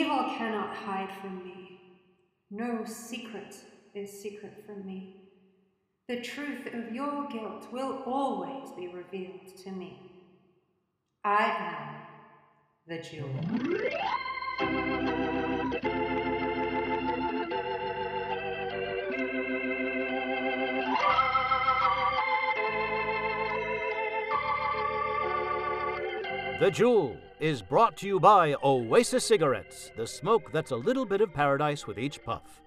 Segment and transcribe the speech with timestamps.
[0.00, 1.78] Evil cannot hide from me.
[2.50, 3.54] No secret
[3.94, 5.26] is secret from me.
[6.08, 10.00] The truth of your guilt will always be revealed to me.
[11.22, 11.96] I am
[12.86, 13.28] the jewel.
[26.58, 31.22] The Jewel is brought to you by Oasis Cigarettes, the smoke that's a little bit
[31.22, 32.60] of paradise with each puff.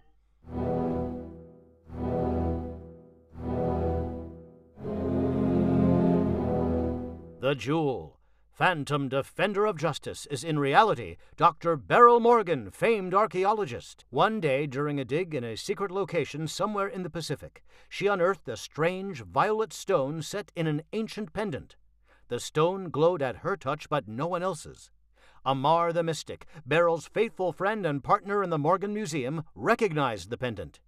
[7.40, 8.20] The Jewel,
[8.52, 11.76] Phantom Defender of Justice, is in reality Dr.
[11.76, 14.06] Beryl Morgan, famed archaeologist.
[14.10, 18.48] One day, during a dig in a secret location somewhere in the Pacific, she unearthed
[18.48, 21.76] a strange violet stone set in an ancient pendant.
[22.30, 24.90] The stone glowed at her touch, but no one else's.
[25.46, 30.80] Amar the Mystic, Beryl's faithful friend and partner in the Morgan Museum, recognized the pendant.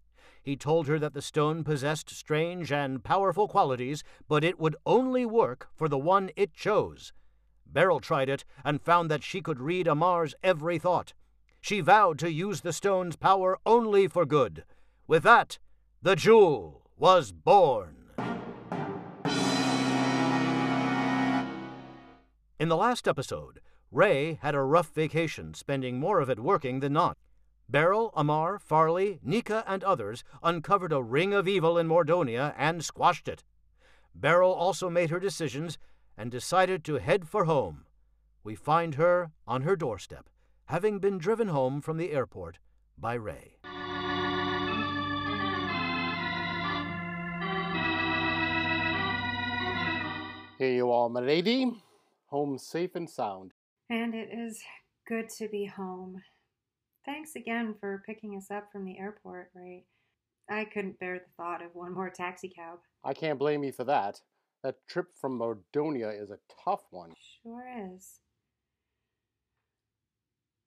[0.41, 5.25] He told her that the stone possessed strange and powerful qualities, but it would only
[5.25, 7.13] work for the one it chose.
[7.65, 11.13] Beryl tried it and found that she could read Amar's every thought.
[11.59, 14.63] She vowed to use the stone's power only for good.
[15.07, 15.57] With that,
[16.01, 18.04] the jewel was born.
[22.57, 23.59] In the last episode,
[23.91, 27.17] Ray had a rough vacation, spending more of it working than not.
[27.67, 33.27] Beryl, Amar, Farley, Nika, and others uncovered a ring of evil in Mordonia and squashed
[33.27, 33.43] it.
[34.13, 35.77] Beryl also made her decisions
[36.15, 37.87] and decided to head for home.
[38.41, 40.29] We find her on her doorstep,
[40.67, 42.59] having been driven home from the airport
[42.97, 43.57] by Ray.
[50.57, 51.81] Here you are, my lady.
[52.27, 53.51] Home safe and sound.
[53.89, 54.61] And it is
[55.07, 56.21] good to be home.
[57.05, 59.85] Thanks again for picking us up from the airport, Ray.
[60.49, 62.79] I couldn't bear the thought of one more taxi cab.
[63.03, 64.19] I can't blame you for that.
[64.63, 67.13] That trip from Mordonia is a tough one.
[67.43, 68.19] Sure is.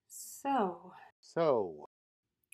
[0.07, 1.89] So, So,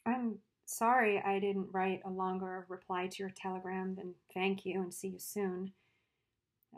[0.08, 4.92] I'm sorry I didn't write a longer reply to your telegram than thank you and
[4.94, 5.72] see you soon.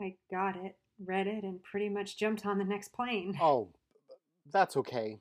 [0.00, 3.36] I got it, read it, and pretty much jumped on the next plane.
[3.42, 3.68] oh,
[4.50, 5.18] that's okay.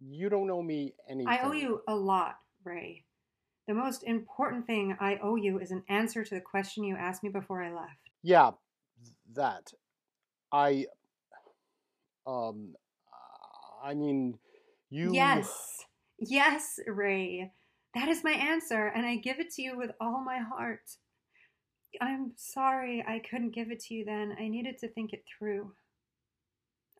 [0.00, 1.28] You don't owe me anything.
[1.28, 3.04] I owe you a lot, Ray.
[3.68, 7.22] The most important thing I owe you is an answer to the question you asked
[7.22, 8.10] me before I left.
[8.22, 8.52] Yeah,
[9.34, 9.72] that.
[10.52, 10.86] I.
[12.26, 12.74] Um.
[13.82, 14.38] I mean,
[14.90, 15.14] you.
[15.14, 15.84] Yes.
[16.18, 17.52] Yes, Ray.
[17.94, 20.82] That is my answer, and I give it to you with all my heart.
[22.00, 24.36] I'm sorry I couldn't give it to you then.
[24.38, 25.72] I needed to think it through.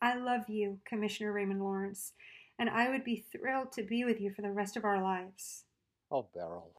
[0.01, 2.13] I love you, Commissioner Raymond Lawrence,
[2.57, 5.65] and I would be thrilled to be with you for the rest of our lives.
[6.11, 6.71] Oh, Beryl.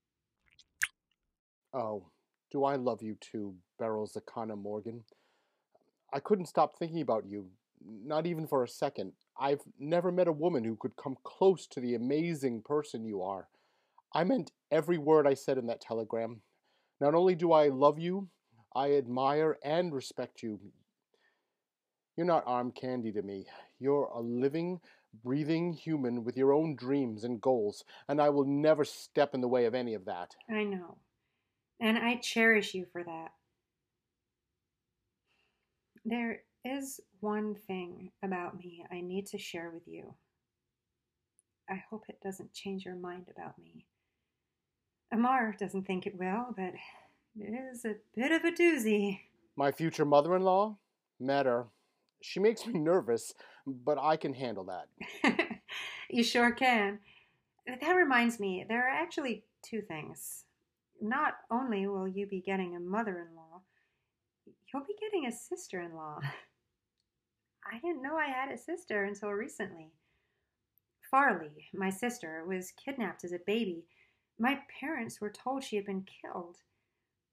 [1.72, 2.10] Oh,
[2.50, 5.04] do I love you too, Beryl Zakana Morgan?
[6.12, 7.46] I couldn't stop thinking about you,
[8.04, 9.12] not even for a second.
[9.40, 13.48] I've never met a woman who could come close to the amazing person you are.
[14.12, 16.42] I meant every word I said in that telegram.
[17.02, 18.28] Not only do I love you,
[18.76, 20.60] I admire and respect you.
[22.16, 23.46] You're not arm candy to me.
[23.80, 24.78] You're a living,
[25.24, 29.48] breathing human with your own dreams and goals, and I will never step in the
[29.48, 30.36] way of any of that.
[30.48, 30.96] I know.
[31.80, 33.32] And I cherish you for that.
[36.04, 40.14] There is one thing about me I need to share with you.
[41.68, 43.86] I hope it doesn't change your mind about me.
[45.12, 46.72] Amar doesn't think it will, but
[47.38, 49.20] it is a bit of a doozy.
[49.56, 50.78] My future mother in law?
[51.20, 51.66] Met her.
[52.22, 53.34] She makes me nervous,
[53.66, 55.60] but I can handle that.
[56.10, 56.98] you sure can.
[57.66, 60.44] That reminds me, there are actually two things.
[61.00, 63.60] Not only will you be getting a mother in law,
[64.46, 66.18] you'll be getting a sister in law.
[67.72, 69.92] I didn't know I had a sister until recently.
[71.10, 73.84] Farley, my sister, was kidnapped as a baby.
[74.38, 76.58] My parents were told she had been killed.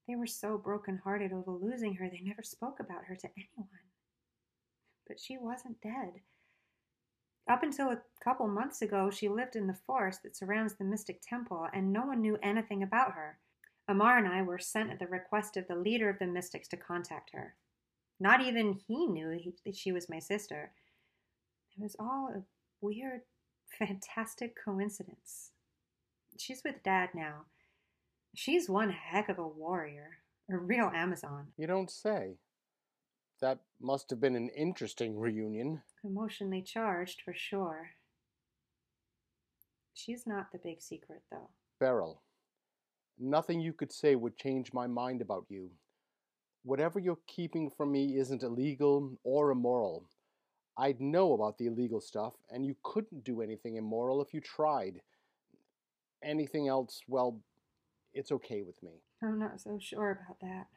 [0.07, 3.67] They were so broken-hearted over losing her, they never spoke about her to anyone.
[5.07, 6.21] But she wasn't dead.
[7.49, 11.21] Up until a couple months ago, she lived in the forest that surrounds the Mystic
[11.21, 13.39] Temple, and no one knew anything about her.
[13.87, 16.77] Amar and I were sent at the request of the leader of the Mystics to
[16.77, 17.55] contact her.
[18.19, 20.73] Not even he knew that she was my sister.
[21.75, 22.43] It was all a
[22.81, 23.21] weird,
[23.79, 25.51] fantastic coincidence.
[26.39, 27.45] She's with Dad now.
[28.33, 30.19] She's one heck of a warrior,
[30.49, 31.47] a real Amazon.
[31.57, 32.37] You don't say.
[33.41, 35.81] That must have been an interesting reunion.
[36.03, 37.89] Emotionally charged, for sure.
[39.93, 41.49] She's not the big secret, though.
[41.77, 42.21] Beryl,
[43.17, 45.71] nothing you could say would change my mind about you.
[46.63, 50.05] Whatever you're keeping from me isn't illegal or immoral.
[50.77, 55.01] I'd know about the illegal stuff, and you couldn't do anything immoral if you tried.
[56.23, 57.39] Anything else, well,
[58.13, 59.01] it's okay with me.
[59.21, 60.67] I'm not so sure about that.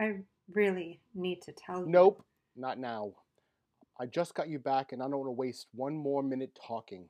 [0.00, 0.20] I
[0.52, 1.86] really need to tell you.
[1.86, 2.24] Nope,
[2.56, 3.12] not now.
[3.98, 7.08] I just got you back, and I don't want to waste one more minute talking.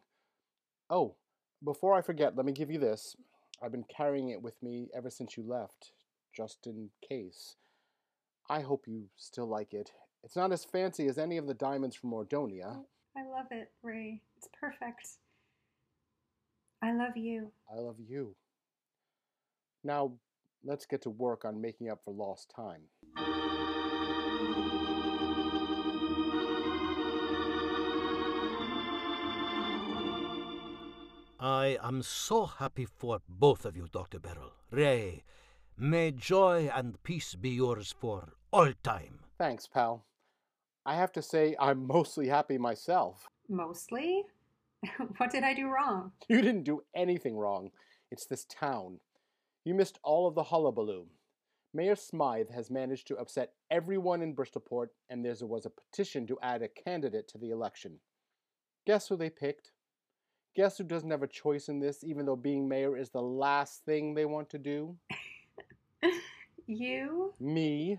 [0.91, 1.14] Oh,
[1.64, 3.17] before I forget, let me give you this.
[3.62, 5.93] I've been carrying it with me ever since you left,
[6.37, 7.56] just in case.
[8.50, 9.93] I hope you still like it.
[10.23, 12.76] It's not as fancy as any of the diamonds from Mordonia.
[12.76, 12.87] Oh,
[13.17, 14.20] I love it, Ray.
[14.37, 15.08] It's perfect.
[16.85, 17.51] I love you.
[17.75, 18.37] I love you.
[19.83, 20.13] Now,
[20.63, 22.83] let's get to work on making up for lost time.
[31.41, 34.19] I am so happy for both of you, Dr.
[34.19, 34.53] Beryl.
[34.71, 35.25] Ray,
[35.79, 39.21] may joy and peace be yours for all time.
[39.39, 40.05] Thanks, pal.
[40.85, 43.27] I have to say, I'm mostly happy myself.
[43.49, 44.25] Mostly?
[45.17, 46.13] what did I do wrong?
[46.29, 47.71] You didn't do anything wrong.
[48.11, 49.01] It's this town.
[49.65, 51.07] You missed all of the hullabaloo.
[51.73, 56.39] Mayor Smythe has managed to upset everyone in Bristolport, and there was a petition to
[56.41, 57.99] add a candidate to the election.
[58.87, 59.73] Guess who they picked?
[60.55, 63.85] Guess who doesn't have a choice in this, even though being mayor is the last
[63.85, 64.97] thing they want to do?
[66.67, 67.33] you?
[67.41, 67.99] Me.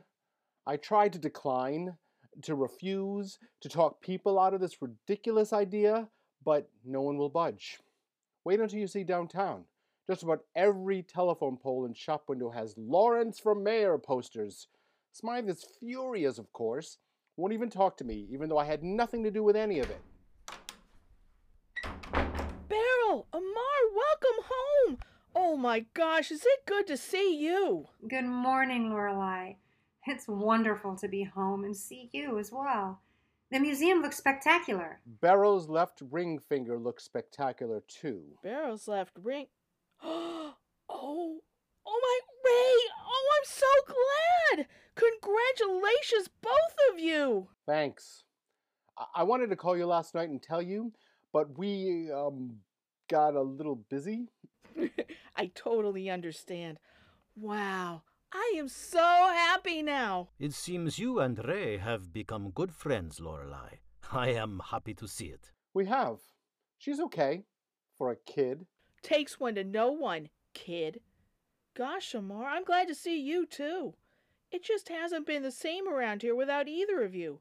[0.66, 1.98] I tried to decline,
[2.44, 6.08] to refuse, to talk people out of this ridiculous idea,
[6.46, 7.80] but no one will budge.
[8.46, 9.66] Wait until you see downtown.
[10.08, 14.68] Just about every telephone pole and shop window has Lawrence for Mayor posters.
[15.12, 17.00] Smythe is furious, of course.
[17.38, 19.90] Won't even talk to me, even though I had nothing to do with any of
[19.90, 20.02] it.
[22.70, 24.98] Beryl, Amar, welcome home.
[25.36, 27.88] Oh my gosh, is it good to see you?
[28.08, 29.56] Good morning, Lorelei.
[30.06, 33.02] It's wonderful to be home and see you as well.
[33.56, 35.00] The museum looks spectacular.
[35.22, 38.22] Beryl's left ring finger looks spectacular too.
[38.44, 39.46] Beryl's left ring.
[40.04, 40.54] oh,
[40.90, 41.40] oh
[41.88, 42.92] my Ray!
[43.08, 44.68] Oh, I'm so glad!
[44.96, 47.48] Congratulations, both of you!
[47.66, 48.26] Thanks.
[48.98, 50.92] I, I wanted to call you last night and tell you,
[51.32, 52.58] but we um
[53.10, 54.28] got a little busy.
[55.38, 56.78] I totally understand.
[57.38, 58.02] Wow,
[58.38, 60.28] I am so happy now.
[60.40, 63.78] It seems you and Ray have become good friends, Lorelei.
[64.12, 65.54] I am happy to see it.
[65.74, 66.20] We have.
[66.78, 67.46] She's okay
[67.98, 68.66] for a kid.
[69.02, 71.00] Takes one to know one, kid.
[71.78, 73.94] Gosh, Amar, I'm glad to see you too.
[74.52, 77.40] It just hasn't been the same around here without either of you.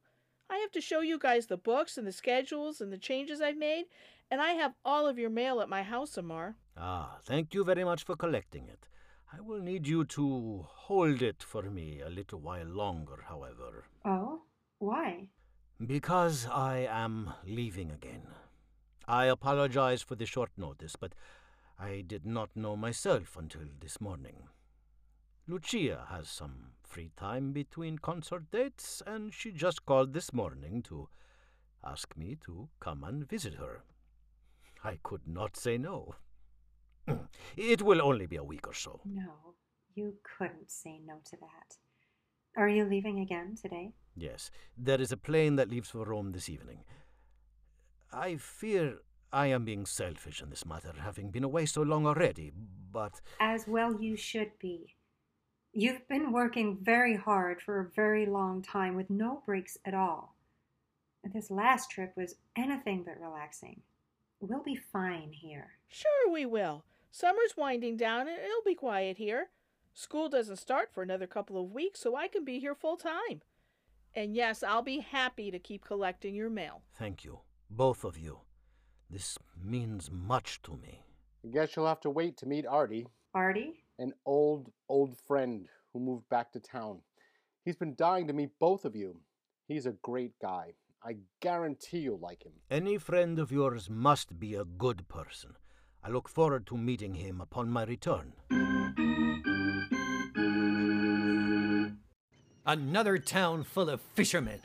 [0.49, 3.59] I have to show you guys the books and the schedules and the changes I've
[3.59, 3.87] made,
[4.31, 6.55] and I have all of your mail at my house, Amar.
[6.77, 8.89] Ah, thank you very much for collecting it.
[9.37, 13.87] I will need you to hold it for me a little while longer, however.
[14.05, 14.43] Oh?
[14.79, 15.27] Why?
[15.85, 18.29] Because I am leaving again.
[19.09, 21.15] I apologize for the short notice, but
[21.81, 24.49] I did not know myself until this morning.
[25.49, 31.09] Lucia has some free time between concert dates, and she just called this morning to
[31.83, 33.83] ask me to come and visit her.
[34.85, 36.15] I could not say no.
[37.09, 37.27] Hmm.
[37.57, 39.01] It will only be a week or so.
[39.05, 39.55] No,
[39.95, 41.77] you couldn't say no to that.
[42.57, 43.93] Are you leaving again today?
[44.17, 46.85] Yes, there is a plane that leaves for Rome this evening.
[48.13, 48.99] I fear
[49.33, 52.53] I am being selfish in this matter, having been away so long already,
[52.93, 53.21] but.
[53.41, 54.95] As well, you should be.
[55.73, 60.37] You've been working very hard for a very long time with no breaks at all.
[61.25, 63.81] This last trip was anything but relaxing.
[64.39, 65.73] We'll be fine here.
[65.89, 66.85] Sure, we will.
[67.17, 69.51] Summer's winding down and it'll be quiet here.
[69.93, 73.41] School doesn't start for another couple of weeks, so I can be here full time.
[74.17, 76.83] And yes, I'll be happy to keep collecting your mail.
[76.99, 77.39] Thank you,
[77.71, 78.41] both of you.
[79.09, 81.05] This means much to me.
[81.45, 83.85] I guess you'll have to wait to meet Artie, Artie?
[84.01, 86.99] an old, old friend who moved back to town.
[87.65, 89.21] He's been dying to meet both of you.
[89.69, 90.73] He's a great guy.
[91.01, 92.55] I guarantee you'll like him.
[92.73, 95.55] Any friend of yours must be a good person.
[96.07, 98.35] I look forward to meeting him upon my return.
[102.67, 104.61] Another town full of fishermen.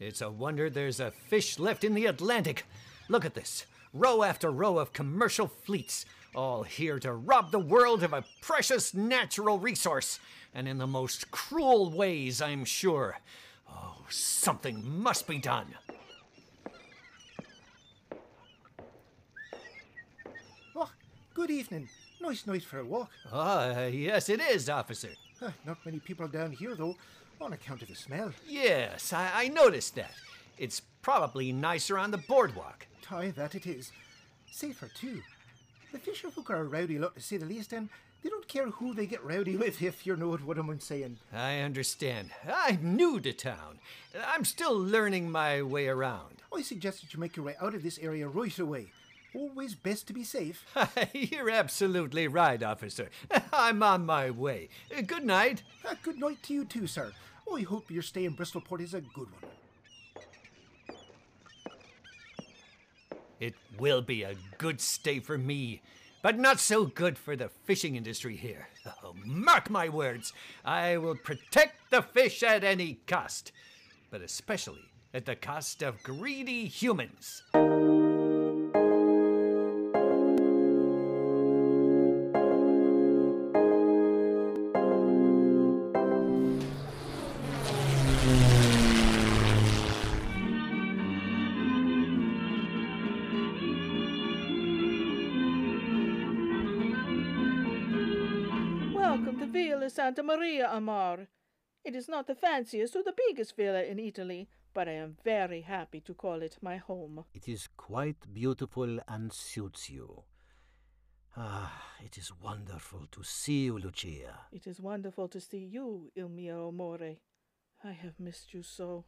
[0.00, 2.64] It's a wonder there's a fish left in the Atlantic.
[3.08, 8.02] Look at this row after row of commercial fleets, all here to rob the world
[8.02, 10.18] of a precious natural resource,
[10.52, 13.18] and in the most cruel ways, I'm sure.
[13.70, 15.74] Oh, something must be done.
[21.42, 21.88] Good evening.
[22.20, 23.10] Nice night for a walk.
[23.32, 25.08] Ah, yes, it is, officer.
[25.44, 26.94] Uh, not many people down here, though,
[27.40, 28.30] on account of the smell.
[28.46, 30.12] Yes, I, I noticed that.
[30.56, 32.86] It's probably nicer on the boardwalk.
[33.10, 33.90] Aye, that it is.
[34.52, 35.20] Safer, too.
[35.90, 37.88] The fisher folk are a rowdy lot, to say the least, and
[38.22, 41.18] they don't care who they get rowdy with, if you know what I'm saying.
[41.32, 42.30] I understand.
[42.48, 43.80] I'm new to town.
[44.28, 46.40] I'm still learning my way around.
[46.56, 48.92] I suggest that you make your way out of this area right away.
[49.34, 50.66] Always best to be safe.
[51.14, 53.10] You're absolutely right, officer.
[53.52, 54.68] I'm on my way.
[55.06, 55.62] Good night.
[55.88, 57.12] Uh, good night to you, too, sir.
[57.52, 59.52] I hope your stay in Bristolport is a good one.
[63.40, 65.82] It will be a good stay for me,
[66.22, 68.68] but not so good for the fishing industry here.
[69.02, 70.32] Oh, mark my words,
[70.64, 73.50] I will protect the fish at any cost,
[74.10, 77.42] but especially at the cost of greedy humans.
[100.12, 101.26] Santa Maria, Amar.
[101.86, 105.62] It is not the fanciest or the biggest villa in Italy, but I am very
[105.62, 107.24] happy to call it my home.
[107.32, 110.24] It is quite beautiful and suits you.
[111.34, 111.72] Ah,
[112.04, 114.40] it is wonderful to see you, Lucia.
[114.52, 117.16] It is wonderful to see you, il mio amore.
[117.82, 119.06] I have missed you so.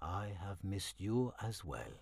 [0.00, 1.94] I have missed you as well.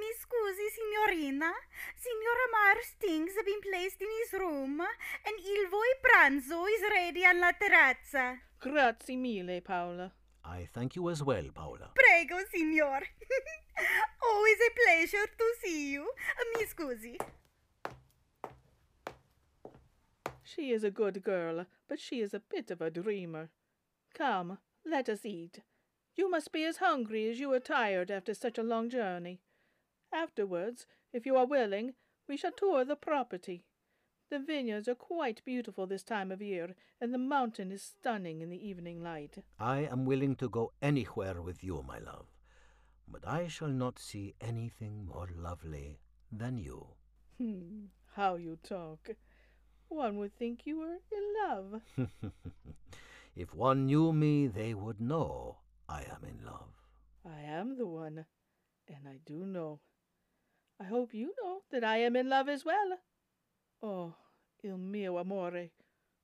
[0.00, 1.52] Mi scusi, signorina.
[1.96, 7.24] signora Amar's things have been placed in his room, and il voi pranzo is ready
[7.24, 8.38] on la terrazza.
[8.58, 10.10] Grazie mille, Paola.
[10.44, 11.90] I thank you as well, Paola.
[11.94, 13.00] Prego, signor.
[14.24, 16.02] Always a pleasure to see you.
[16.02, 17.16] Uh, mi scusi.
[20.42, 23.50] She is a good girl, but she is a bit of a dreamer.
[24.14, 25.60] Come, let us eat.
[26.14, 29.40] You must be as hungry as you are tired after such a long journey.
[30.12, 31.94] Afterwards, if you are willing,
[32.28, 33.64] we shall tour the property.
[34.30, 38.48] The vineyards are quite beautiful this time of year, and the mountain is stunning in
[38.48, 39.38] the evening light.
[39.58, 42.26] I am willing to go anywhere with you, my love.
[43.06, 45.98] But I shall not see anything more lovely
[46.30, 46.86] than you.
[47.36, 49.10] Hmm, how you talk.
[49.88, 51.82] One would think you were in love.
[53.36, 56.72] if one knew me, they would know I am in love.
[57.26, 58.24] I am the one,
[58.88, 59.80] and I do know.
[60.82, 62.98] I hope you know that I am in love as well.
[63.84, 64.14] Oh,
[64.64, 65.70] il mio amore,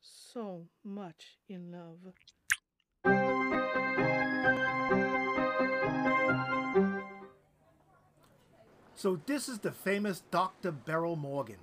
[0.00, 2.12] so much in love.
[8.96, 10.72] So this is the famous Dr.
[10.72, 11.58] Beryl Morgan.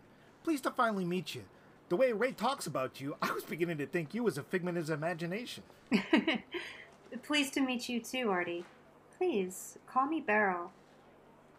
[0.46, 1.44] Pleased to finally meet you.
[1.90, 4.78] The way Ray talks about you, I was beginning to think you was a figment
[4.78, 5.64] of his imagination.
[7.24, 8.64] Pleased to meet you too, Artie.
[9.18, 10.72] Please, call me Beryl.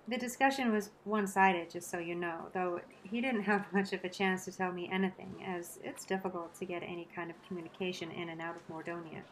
[0.09, 4.05] The discussion was one sided, just so you know, though he didn't have much of
[4.05, 8.11] a chance to tell me anything, as it's difficult to get any kind of communication
[8.13, 9.23] in and out of Mordonia,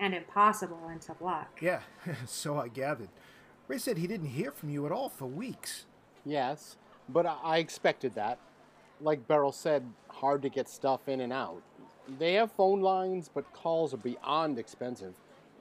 [0.00, 1.58] and impossible into Block.
[1.60, 1.80] Yeah,
[2.26, 3.10] so I gathered.
[3.68, 5.84] Ray said he didn't hear from you at all for weeks.
[6.24, 6.76] Yes,
[7.08, 8.38] but I, I expected that.
[9.00, 11.62] Like Beryl said, hard to get stuff in and out.
[12.18, 15.14] They have phone lines, but calls are beyond expensive.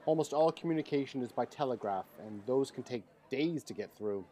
[0.08, 4.26] Almost all communication is by telegraph, and those can take days to get through.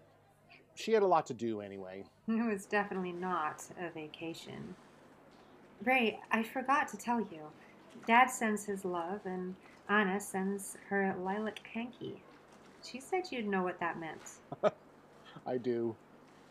[0.76, 2.06] She had a lot to do anyway.
[2.28, 4.76] It was definitely not a vacation.
[5.84, 7.42] Ray, I forgot to tell you.
[8.08, 9.56] Dad sends his love, and
[9.90, 12.22] Anna sends her lilac hanky.
[12.84, 14.74] She said you'd know what that meant.
[15.48, 15.96] I do.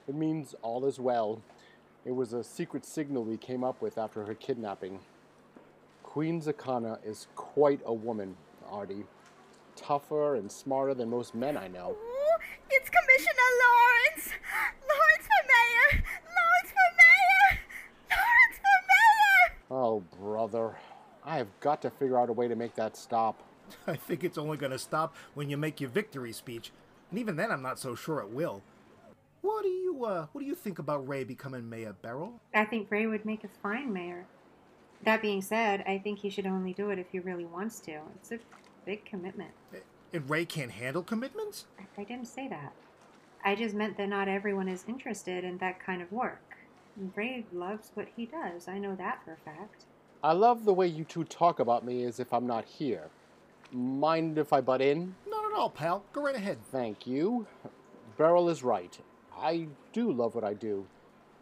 [0.08, 1.42] It means all is well.
[2.04, 5.00] It was a secret signal we came up with after her kidnapping.
[6.02, 8.36] Queen Zakana is quite a woman,
[8.70, 9.04] Artie.
[9.74, 11.96] Tougher and smarter than most men I know.
[12.76, 14.34] It's Commissioner Lawrence.
[14.90, 16.02] Lawrence for mayor.
[16.24, 17.60] Lawrence for mayor.
[18.10, 19.58] Lawrence for mayor.
[19.70, 20.76] Oh, brother.
[21.24, 23.40] I have got to figure out a way to make that stop.
[23.86, 26.72] I think it's only going to stop when you make your victory speech,
[27.10, 28.60] and even then, I'm not so sure it will.
[29.42, 32.40] What do you uh, What do you think about Ray becoming Mayor Beryl?
[32.54, 34.26] I think Ray would make a fine mayor.
[35.04, 38.00] That being said, I think he should only do it if he really wants to.
[38.16, 38.38] It's a
[38.84, 39.52] big commitment.
[40.14, 41.66] And Ray can't handle commitments?
[41.76, 42.72] I, I didn't say that.
[43.44, 46.56] I just meant that not everyone is interested in that kind of work.
[47.16, 48.68] Ray loves what he does.
[48.68, 49.86] I know that for a fact.
[50.22, 53.10] I love the way you two talk about me as if I'm not here.
[53.72, 55.16] Mind if I butt in?
[55.28, 56.04] Not at all, pal.
[56.12, 56.58] Go right ahead.
[56.70, 57.48] Thank you.
[58.16, 58.96] Beryl is right.
[59.36, 60.86] I do love what I do.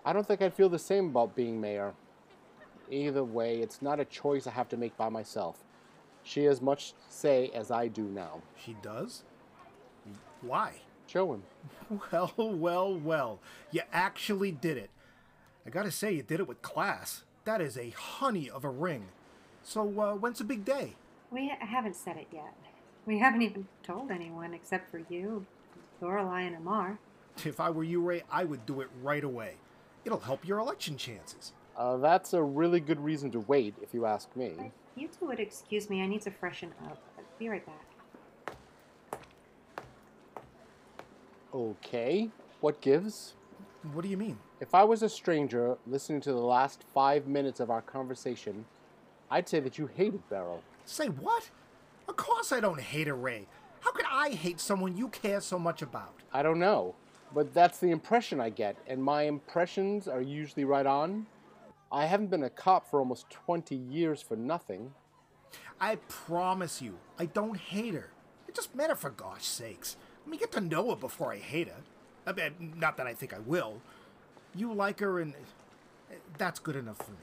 [0.02, 1.92] I don't think I'd feel the same about being mayor.
[2.90, 5.62] Either way, it's not a choice I have to make by myself.
[6.22, 8.42] She has much say as I do now.
[8.64, 9.24] She does?
[10.40, 10.74] Why?
[11.06, 11.42] Show him.
[12.10, 13.38] Well, well, well.
[13.70, 14.90] You actually did it.
[15.66, 17.22] I gotta say, you did it with class.
[17.44, 19.08] That is a honey of a ring.
[19.62, 20.94] So, uh, when's the big day?
[21.30, 22.54] We haven't said it yet.
[23.04, 25.44] We haven't even told anyone except for you,
[26.00, 26.98] Lorelei, and Amar.
[27.44, 29.56] If I were you, Ray, I would do it right away.
[30.04, 31.52] It'll help your election chances.
[31.76, 34.72] Uh, that's a really good reason to wait, if you ask me.
[34.96, 36.02] You two would excuse me.
[36.02, 36.98] I need to freshen up.
[37.16, 38.56] I'll be right back.
[41.54, 42.30] Okay,
[42.60, 43.34] what gives?
[43.92, 44.38] What do you mean?
[44.60, 48.64] If I was a stranger listening to the last five minutes of our conversation,
[49.30, 50.62] I'd say that you hated Beryl.
[50.84, 51.50] Say what?
[52.08, 53.46] Of course I don't hate a Ray.
[53.80, 56.14] How could I hate someone you care so much about?
[56.32, 56.94] I don't know,
[57.34, 61.26] but that's the impression I get, and my impressions are usually right on.
[61.92, 64.94] I haven't been a cop for almost 20 years for nothing.
[65.78, 68.08] I promise you, I don't hate her.
[68.48, 69.96] I just met her for gosh sakes.
[70.24, 71.82] Let me get to know her before I hate her.
[72.26, 73.82] I mean, not that I think I will.
[74.54, 77.18] You like her, and uh, that's good enough for me.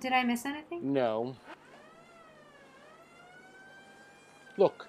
[0.00, 0.92] Did I miss anything?
[0.92, 1.36] No.
[4.56, 4.88] Look,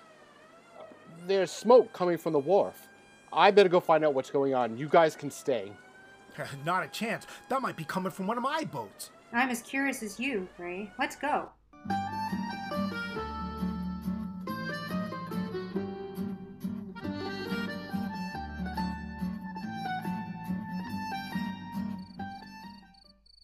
[1.27, 2.87] there's smoke coming from the wharf.
[3.31, 4.75] I better go find out what's going on.
[4.75, 5.71] You guys can stay.
[6.65, 7.25] Not a chance.
[7.49, 9.11] That might be coming from one of my boats.
[9.33, 10.91] I'm as curious as you, Ray.
[10.97, 11.49] Let's go.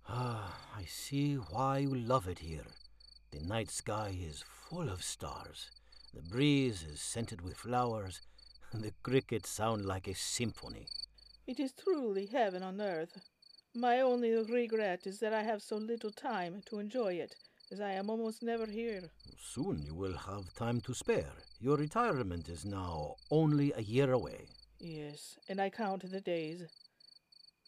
[0.07, 2.65] Ah, I see why you love it here.
[3.31, 5.69] The night sky is full of stars.
[6.13, 8.21] The breeze is scented with flowers.
[8.71, 10.87] and The crickets sound like a symphony.
[11.47, 13.21] It is truly heaven on earth.
[13.75, 17.35] My only regret is that I have so little time to enjoy it,
[17.71, 19.11] as I am almost never here.
[19.39, 21.33] Soon you will have time to spare.
[21.59, 24.47] Your retirement is now only a year away.
[24.79, 26.63] Yes, and I count the days.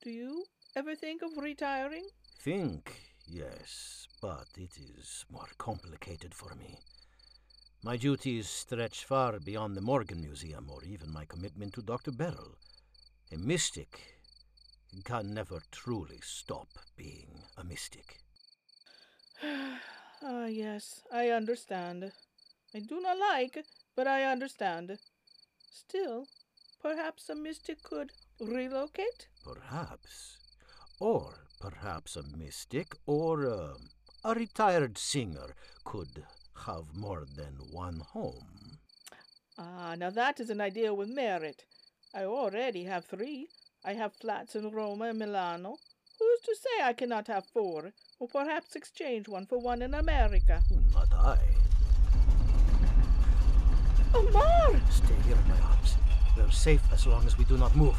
[0.02, 2.08] Do you ever think of retiring?
[2.40, 2.96] Think,
[3.28, 6.80] yes, but it is more complicated for me.
[7.84, 12.12] My duties stretch far beyond the Morgan Museum or even my commitment to Dr.
[12.12, 12.58] Beryl.
[13.30, 14.00] A mystic
[15.04, 18.20] can never truly stop being a mystic.
[19.44, 22.14] ah, yes, I understand.
[22.74, 23.66] I do not like,
[23.98, 24.98] but I understand.
[25.70, 26.28] Still,
[26.82, 29.28] perhaps a mystic could relocate?
[29.44, 30.38] Perhaps.
[31.00, 33.76] Or perhaps a mystic or a,
[34.24, 36.24] a retired singer could
[36.66, 38.80] have more than one home.
[39.58, 41.66] Ah, now that is an idea with merit.
[42.18, 43.48] I already have three.
[43.86, 45.78] I have flats in Roma and Milano.
[46.18, 50.64] Who's to say I cannot have four, or perhaps exchange one for one in America?
[50.92, 51.38] Not I.
[54.16, 54.82] Amar!
[54.90, 55.96] Stay here in my arms.
[56.36, 57.98] We're safe as long as we do not move.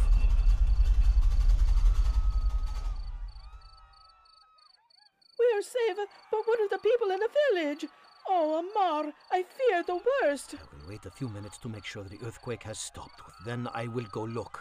[5.38, 5.96] We are safe,
[6.32, 7.86] but what of the people in the village?
[8.30, 10.54] Oh, Amar, I fear the worst.
[10.54, 13.22] I will wait a few minutes to make sure the earthquake has stopped.
[13.44, 14.60] Then I will go look.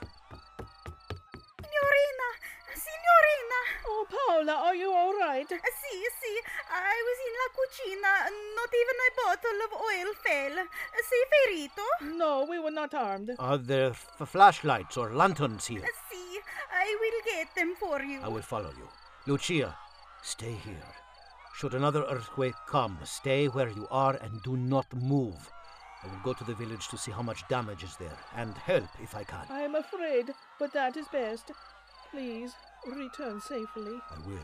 [1.62, 2.30] Signorina!
[2.74, 3.60] Signorina!
[3.88, 5.52] Oh, Paola, are you all right?
[5.52, 6.34] Uh, si, si,
[6.72, 8.14] I was in la cucina.
[8.56, 10.60] Not even a bottle of oil fell.
[10.60, 11.86] Uh, sei ferito?
[12.18, 13.32] No, we were not armed.
[13.40, 15.84] Are there f- flashlights or lanterns here?
[15.84, 16.40] Uh, si,
[16.74, 18.22] I will get them for you.
[18.24, 18.88] I will follow you.
[19.26, 19.76] Lucia,
[20.22, 20.94] stay here.
[21.58, 25.50] Should another earthquake come, stay where you are and do not move.
[26.04, 28.88] I will go to the village to see how much damage is there and help
[29.02, 29.43] if I can.
[29.50, 31.52] I am afraid, but that is best.
[32.12, 32.54] Please,
[32.86, 34.00] return safely.
[34.12, 34.38] I will.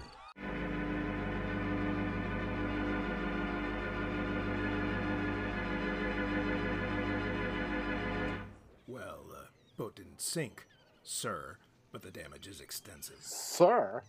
[8.88, 9.46] Well, uh,
[9.78, 10.66] boat didn't sink,
[11.04, 11.58] sir,
[11.92, 13.20] but the damage is extensive.
[13.22, 14.02] Sir?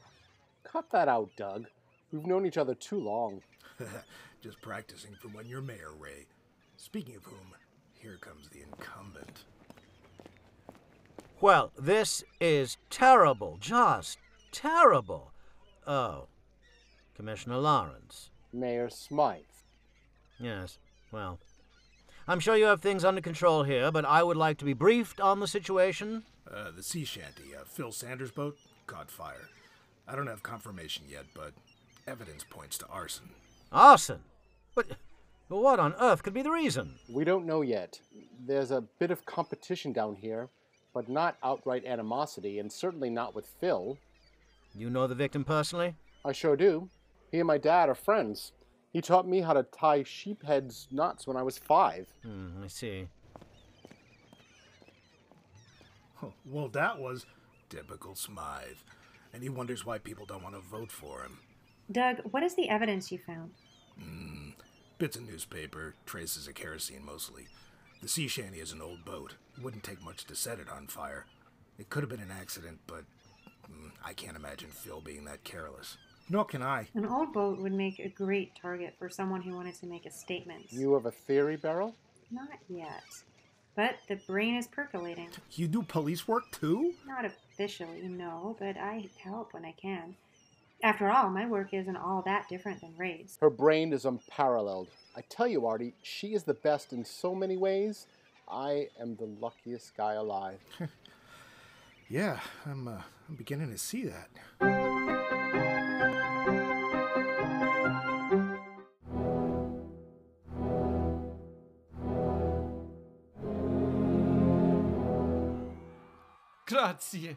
[0.62, 1.66] Cut that out, Doug.
[2.12, 3.42] We've known each other too long.
[4.42, 6.26] Just practicing for when you're mayor, Ray.
[6.76, 7.54] Speaking of whom,
[7.94, 9.44] here comes the incumbent.
[11.40, 13.58] Well, this is terrible.
[13.60, 14.18] Just
[14.52, 15.32] terrible.
[15.86, 16.28] Oh,
[17.16, 18.30] Commissioner Lawrence.
[18.52, 19.42] Mayor Smythe.
[20.38, 20.78] Yes,
[21.10, 21.38] well.
[22.26, 25.20] I'm sure you have things under control here, but I would like to be briefed
[25.20, 26.22] on the situation.
[26.50, 29.48] Uh, the sea shanty, uh, Phil Sanders' boat, caught fire.
[30.08, 31.52] I don't have confirmation yet, but
[32.06, 33.30] evidence points to arson.
[33.72, 34.20] Arson?
[34.74, 34.86] But
[35.48, 36.94] But what on earth could be the reason?
[37.08, 38.00] We don't know yet.
[38.46, 40.48] There's a bit of competition down here,
[40.92, 43.98] but not outright animosity, and certainly not with Phil.
[44.74, 45.94] You know the victim personally?
[46.24, 46.88] I sure do.
[47.30, 48.52] He and my dad are friends.
[48.92, 52.06] He taught me how to tie sheepshank knots when I was five.
[52.22, 53.08] Hmm, I see.
[56.46, 57.26] Well, that was
[57.68, 58.78] typical Smythe.
[59.32, 61.38] And he wonders why people don't want to vote for him.
[61.90, 63.50] Doug, what is the evidence you found?
[64.96, 67.48] Bits of newspaper, traces of kerosene mostly.
[68.00, 69.34] The sea shanty is an old boat.
[69.56, 71.26] It wouldn't take much to set it on fire.
[71.78, 73.04] It could have been an accident, but
[73.70, 75.96] mm, I can't imagine Phil being that careless.
[76.30, 76.88] Nor can I.
[76.94, 80.10] An old boat would make a great target for someone who wanted to make a
[80.10, 80.66] statement.
[80.70, 81.94] You have a theory, Beryl?
[82.30, 83.02] Not yet.
[83.76, 85.28] But the brain is percolating.
[85.52, 86.94] You do police work too?
[87.06, 90.14] Not officially, no, but I help when I can.
[90.84, 93.38] After all, my work isn't all that different than Ray's.
[93.40, 94.88] Her brain is unparalleled.
[95.16, 98.06] I tell you, Artie, she is the best in so many ways.
[98.46, 100.60] I am the luckiest guy alive.
[102.10, 104.28] Yeah, I'm, uh, I'm beginning to see that.
[116.66, 117.36] Grazie.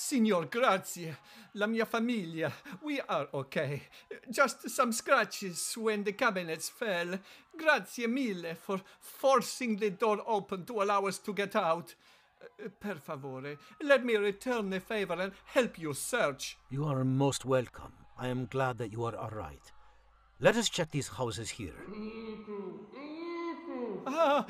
[0.00, 1.16] Signor, grazie.
[1.52, 2.52] La mia famiglia.
[2.82, 3.80] We are okay.
[4.28, 7.18] Just some scratches when the cabinets fell.
[7.56, 11.94] Grazie mille for forcing the door open to allow us to get out.
[12.42, 16.58] Uh, Per favore, let me return the favor and help you search.
[16.68, 17.92] You are most welcome.
[18.18, 19.72] I am glad that you are all right.
[20.40, 21.72] Let us check these houses here.
[24.06, 24.44] Ah,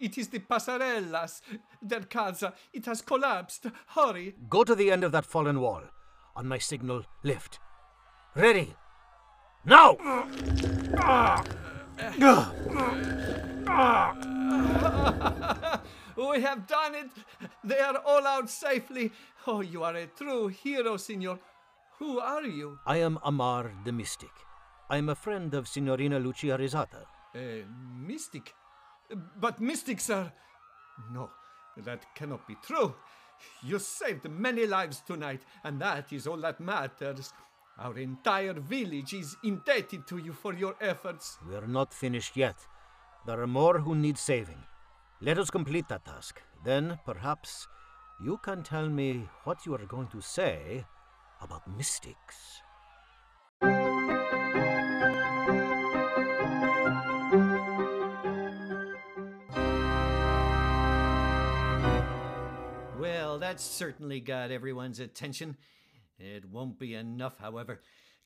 [0.00, 1.42] it is the Passarellas.
[1.82, 2.54] Their casa.
[2.72, 3.66] It has collapsed.
[3.88, 4.34] Hurry.
[4.48, 5.82] Go to the end of that fallen wall.
[6.36, 7.58] On my signal, lift.
[8.34, 8.74] Ready.
[9.64, 9.96] Now!
[16.16, 17.10] we have done it.
[17.62, 19.12] They are all out safely.
[19.46, 21.38] Oh, you are a true hero, Signor.
[21.98, 22.78] Who are you?
[22.86, 24.30] I am Amar the Mystic.
[24.88, 27.04] I am a friend of Signorina Lucia Risata.
[27.34, 28.54] A mystic.
[29.38, 30.32] But mystics are.
[31.12, 31.30] No,
[31.76, 32.94] that cannot be true.
[33.62, 37.32] You saved many lives tonight, and that is all that matters.
[37.78, 41.38] Our entire village is indebted to you for your efforts.
[41.48, 42.56] We are not finished yet.
[43.26, 44.62] There are more who need saving.
[45.22, 46.42] Let us complete that task.
[46.64, 47.66] Then, perhaps,
[48.22, 50.84] you can tell me what you are going to say
[51.40, 52.62] about mystics.
[63.50, 65.56] That certainly got everyone's attention.
[66.20, 67.80] It won't be enough, however.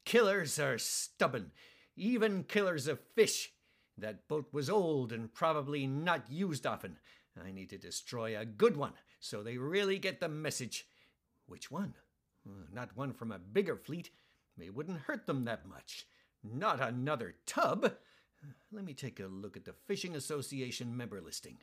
[0.05, 1.51] Killers are stubborn,
[1.97, 3.51] even killers of fish.
[3.97, 6.99] That boat was old and probably not used often.
[7.43, 10.87] I need to destroy a good one so they really get the message.
[11.47, 11.95] Which one?
[12.47, 14.11] Uh, Not one from a bigger fleet.
[14.61, 16.07] It wouldn't hurt them that much.
[16.43, 17.95] Not another tub.
[18.71, 21.57] Let me take a look at the Fishing Association member listing.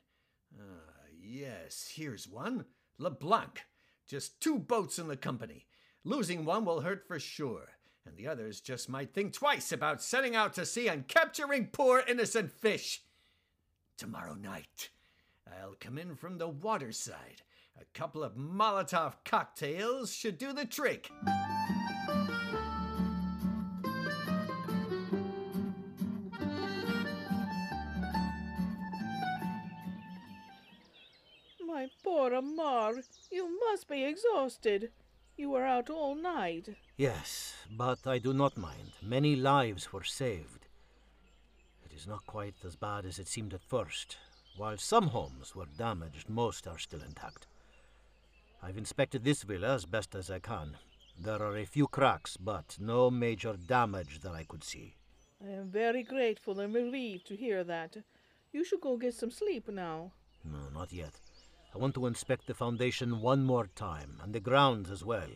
[0.60, 2.66] Ah, yes, here's one.
[3.02, 3.64] LeBlanc.
[4.08, 5.66] Just two boats in the company.
[6.04, 7.70] Losing one will hurt for sure,
[8.06, 12.04] and the others just might think twice about setting out to sea and capturing poor
[12.08, 13.02] innocent fish.
[13.98, 14.90] Tomorrow night,
[15.48, 17.42] I'll come in from the waterside.
[17.80, 21.10] A couple of Molotov cocktails should do the trick.
[32.12, 32.96] Poor Amar,
[33.32, 34.92] you must be exhausted.
[35.38, 36.76] You were out all night.
[36.98, 38.92] Yes, but I do not mind.
[39.02, 40.68] Many lives were saved.
[41.86, 44.18] It is not quite as bad as it seemed at first.
[44.58, 47.48] While some homes were damaged, most are still intact.
[48.62, 50.76] I've inspected this villa as best as I can.
[51.18, 54.96] There are a few cracks, but no major damage that I could see.
[55.42, 57.96] I am very grateful and relieved to hear that.
[58.52, 60.12] You should go get some sleep now.
[60.44, 61.14] No, not yet.
[61.74, 65.30] I want to inspect the foundation one more time, and the grounds as well.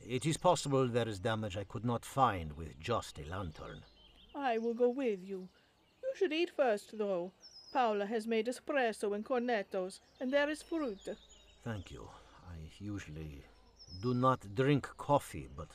[0.00, 3.82] It is possible there is damage I could not find with just a lantern.
[4.34, 5.48] I will go with you.
[6.02, 7.32] You should eat first, though.
[7.72, 11.08] Paola has made espresso and cornettos, and there is fruit.
[11.64, 12.08] Thank you.
[12.48, 13.44] I usually
[14.02, 15.68] do not drink coffee, but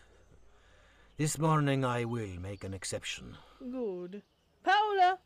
[1.18, 3.38] this morning I will make an exception.
[3.60, 4.22] Good.
[4.64, 5.20] Paola,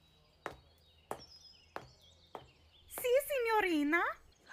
[3.04, 4.02] Si, signorina.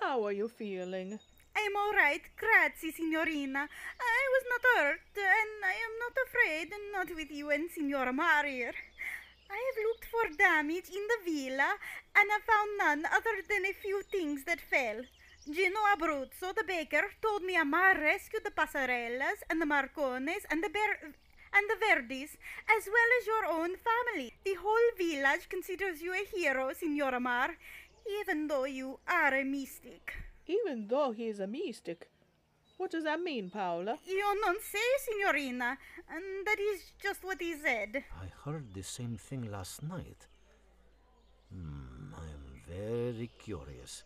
[0.01, 1.19] How are you feeling?
[1.57, 3.69] I'm all right, grazie, signorina.
[4.01, 8.45] I was not hurt, and I am not afraid, not with you and Signor Amar.
[8.47, 11.75] I have looked for damage in the villa
[12.17, 15.03] and have found none other than a few things that fell.
[15.45, 20.71] Gino Abruzzo, the baker, told me Amar rescued the Passarellas and the Marcones and the
[20.71, 21.13] Ber-
[21.53, 22.37] and the Verdis,
[22.77, 24.33] as well as your own family.
[24.45, 27.57] The whole village considers you a hero, Signor Amar,
[28.21, 30.15] even though you are a mystic.
[30.47, 32.09] Even though he is a mystic.
[32.77, 33.99] What does that mean, Paola?
[34.09, 35.77] Io non sé, signorina,
[36.09, 38.05] and that is just what he said.
[38.21, 40.27] I heard the same thing last night.
[41.53, 44.03] Hmm, I am very curious.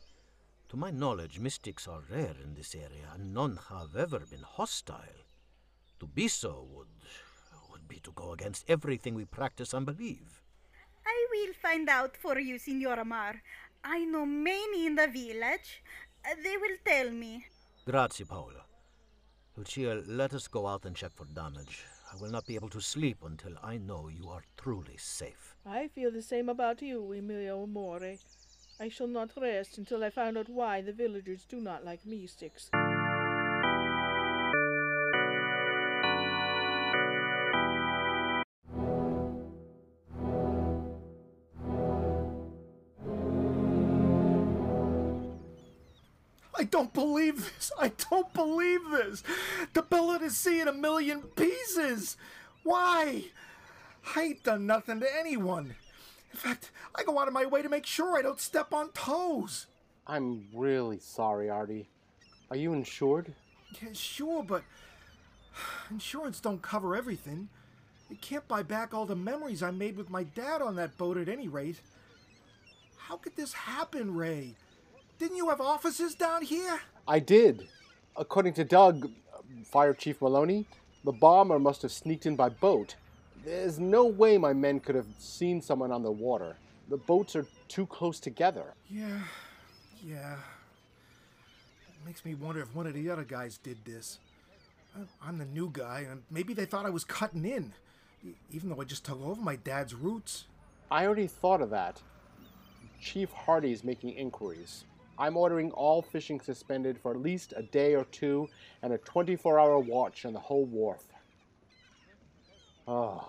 [0.70, 5.22] To my knowledge, mystics are rare in this area, and none have ever been hostile.
[6.00, 6.88] To be so would
[7.70, 10.42] would be to go against everything we practice and believe.
[11.06, 13.42] I will find out for you, Signor Amar.
[13.84, 15.82] I know many in the village.
[16.24, 17.44] Uh, They will tell me.
[17.86, 18.64] Grazie, Paola.
[19.56, 21.84] Lucia, let us go out and check for damage.
[22.12, 25.54] I will not be able to sleep until I know you are truly safe.
[25.66, 28.18] I feel the same about you, il mio amore.
[28.80, 32.70] I shall not rest until I find out why the villagers do not like mystics.
[46.56, 47.72] I don't believe this.
[47.78, 49.22] I don't believe this.
[49.72, 52.16] The billet is seeing a million pieces.
[52.62, 53.24] Why?
[54.14, 55.74] I ain't done nothing to anyone.
[56.32, 58.90] In fact, I go out of my way to make sure I don't step on
[58.90, 59.66] toes.
[60.06, 61.88] I'm really sorry, Artie.
[62.50, 63.32] Are you insured?
[63.82, 64.62] Yeah, sure, but
[65.90, 67.48] insurance don't cover everything.
[68.10, 71.16] It can't buy back all the memories I made with my dad on that boat
[71.16, 71.80] at any rate.
[72.96, 74.54] How could this happen, Ray?
[75.18, 76.80] Didn't you have offices down here?
[77.06, 77.68] I did.
[78.16, 79.10] According to Doug,
[79.64, 80.66] Fire Chief Maloney,
[81.04, 82.96] the bomber must have sneaked in by boat.
[83.44, 86.56] There's no way my men could have seen someone on the water.
[86.88, 88.74] The boats are too close together.
[88.90, 89.20] Yeah,
[90.04, 90.34] yeah.
[91.88, 94.18] It makes me wonder if one of the other guys did this.
[95.22, 97.72] I'm the new guy, and maybe they thought I was cutting in,
[98.52, 100.44] even though I just took over my dad's roots.
[100.90, 102.00] I already thought of that.
[103.00, 104.84] Chief Hardy's making inquiries.
[105.18, 108.48] I'm ordering all fishing suspended for at least a day or two
[108.82, 111.04] and a 24 hour watch on the whole wharf.
[112.86, 113.24] Oh,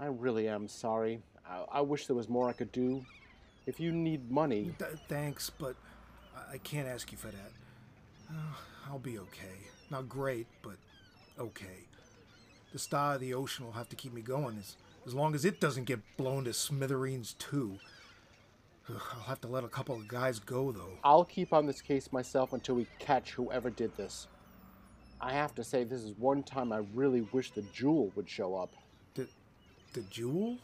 [0.00, 1.22] I really am sorry.
[1.48, 3.04] I, I wish there was more I could do.
[3.66, 5.76] If you need money, Th- thanks, but
[6.36, 7.52] I-, I can't ask you for that.
[8.30, 8.54] Uh,
[8.90, 9.58] I'll be okay.
[9.90, 10.76] Not great, but
[11.38, 11.86] okay.
[12.72, 15.44] The Star of the Ocean will have to keep me going as, as long as
[15.44, 17.78] it doesn't get blown to smithereens, too.
[18.88, 20.98] Ugh, I'll have to let a couple of guys go, though.
[21.04, 24.26] I'll keep on this case myself until we catch whoever did this.
[25.20, 28.56] I have to say, this is one time I really wish the jewel would show
[28.56, 28.74] up.
[29.14, 29.28] The,
[29.92, 30.58] the jewel?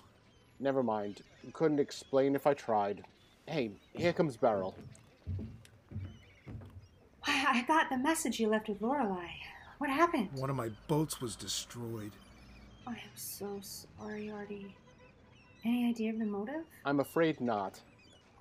[0.58, 1.22] Never mind.
[1.52, 3.04] Couldn't explain if I tried.
[3.46, 4.74] Hey, here comes Beryl.
[7.24, 9.28] I I got the message you left with Lorelei.
[9.78, 10.28] What happened?
[10.34, 12.12] One of my boats was destroyed.
[12.86, 14.74] I am so sorry, Artie.
[15.64, 16.64] Any idea of the motive?
[16.84, 17.80] I'm afraid not.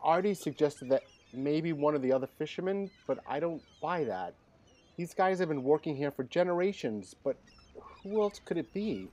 [0.04, 4.34] Artie suggested that maybe one of the other fishermen, but I don't buy that.
[4.98, 7.38] These guys have been working here for generations, but
[8.04, 9.10] who else could it be?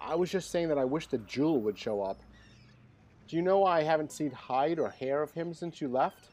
[0.00, 2.18] I was just saying that I wish the jewel would show up.
[3.28, 6.28] Do you know I haven't seen hide or hair of him since you left?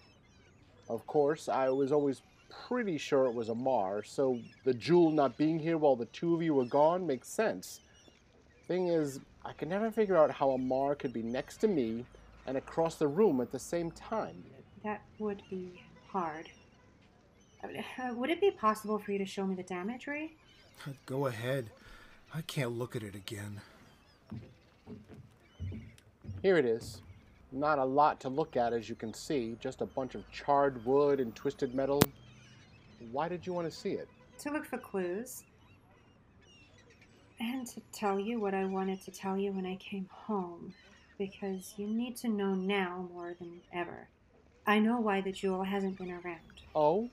[0.89, 2.21] Of course, I was always
[2.67, 6.41] pretty sure it was Amar, so the jewel not being here while the two of
[6.41, 7.79] you were gone makes sense.
[8.67, 12.05] Thing is, I can never figure out how Amar could be next to me
[12.47, 14.43] and across the room at the same time.
[14.83, 16.49] That would be hard.
[17.63, 20.33] Uh, would it be possible for you to show me the damage, Ray?
[21.05, 21.69] Go ahead.
[22.33, 23.61] I can't look at it again.
[26.41, 27.01] Here it is.
[27.51, 30.83] Not a lot to look at, as you can see, just a bunch of charred
[30.85, 32.01] wood and twisted metal.
[33.11, 34.07] Why did you want to see it?
[34.39, 35.43] To look for clues.
[37.39, 40.73] And to tell you what I wanted to tell you when I came home.
[41.21, 44.07] Because you need to know now more than ever.
[44.65, 46.39] I know why the jewel hasn't been around.
[46.73, 47.11] Oh?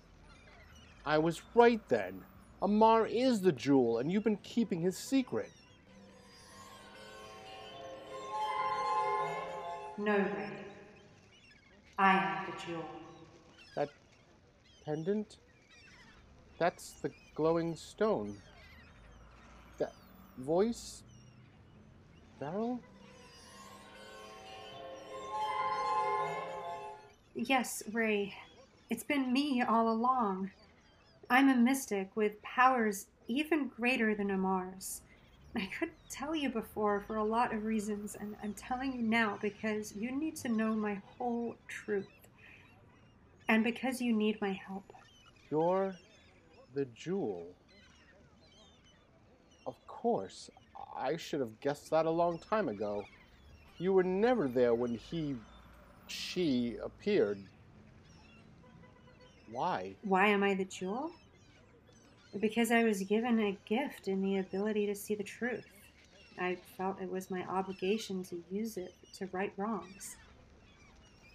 [1.05, 2.23] I was right then.
[2.63, 5.51] Amar is the jewel, and you've been keeping his secret.
[9.99, 10.53] No, Ray.
[11.99, 12.89] I am the jewel.
[13.77, 13.91] That
[14.87, 15.37] pendant?
[16.59, 18.39] That's the glowing stone.
[19.77, 19.93] That
[20.39, 21.03] voice?
[22.41, 22.81] Beryl?
[27.41, 28.35] Yes, Ray.
[28.91, 30.51] It's been me all along.
[31.31, 35.03] I'm a mystic with powers even greater than Amar's.
[35.55, 39.39] I couldn't tell you before for a lot of reasons, and I'm telling you now
[39.41, 42.09] because you need to know my whole truth.
[43.49, 44.93] And because you need my help.
[45.49, 45.95] You're
[46.75, 47.47] the jewel.
[49.65, 50.51] Of course.
[50.97, 53.05] I should have guessed that a long time ago.
[53.79, 55.37] You were never there when he.
[56.11, 57.39] She appeared.
[59.51, 59.95] Why?
[60.03, 61.11] Why am I the jewel?
[62.39, 65.67] Because I was given a gift in the ability to see the truth.
[66.39, 70.17] I felt it was my obligation to use it to right wrongs.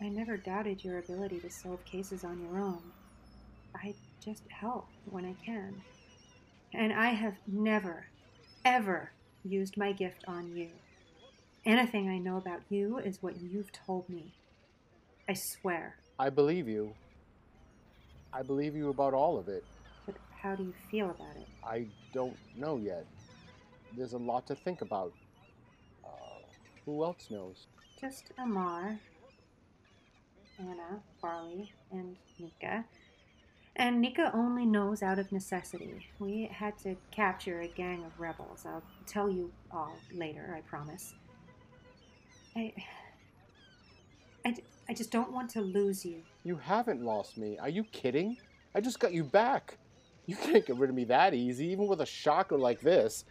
[0.02, 2.82] I never doubted your ability to solve cases on your own.
[3.76, 5.82] I just help when I can.
[6.74, 8.06] And I have never,
[8.64, 9.12] ever
[9.44, 10.70] used my gift on you.
[11.66, 14.34] Anything I know about you is what you've told me.
[15.28, 15.96] I swear.
[16.20, 16.94] I believe you.
[18.34, 19.64] I believe you about all of it.
[20.06, 21.48] But how do you feel about it?
[21.66, 23.06] I don't know yet.
[23.96, 25.14] There's a lot to think about.
[26.04, 26.10] Uh,
[26.86, 27.68] who else knows?
[28.02, 29.00] Just Amar,
[30.60, 32.84] Anna, Farley, and Nika.
[33.76, 36.08] And Nika only knows out of necessity.
[36.20, 38.66] We had to capture a gang of rebels.
[38.66, 41.14] I'll tell you all later, I promise.
[42.56, 42.74] I.
[44.46, 44.56] I,
[44.90, 46.22] I just don't want to lose you.
[46.44, 47.58] You haven't lost me.
[47.60, 48.38] Are you kidding?
[48.76, 49.78] I just got you back.
[50.26, 53.26] You can't get rid of me that easy, even with a shocker like this.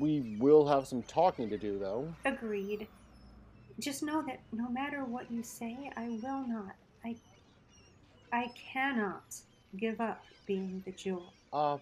[0.00, 2.12] We will have some talking to do, though.
[2.24, 2.86] Agreed.
[3.78, 6.74] Just know that no matter what you say, I will not.
[7.04, 7.16] I.
[8.32, 9.34] I cannot
[9.76, 11.32] give up being the jewel.
[11.52, 11.78] Uh,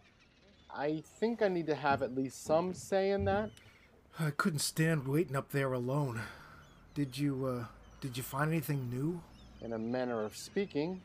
[0.74, 3.50] I think I need to have at least some say in that.
[4.18, 6.20] I couldn't stand waiting up there alone.
[6.94, 7.64] Did you, uh,
[8.00, 9.20] did you find anything new?
[9.60, 11.02] In a manner of speaking.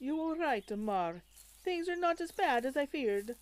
[0.00, 1.22] You were right, Amar.
[1.62, 3.36] Things are not as bad as I feared.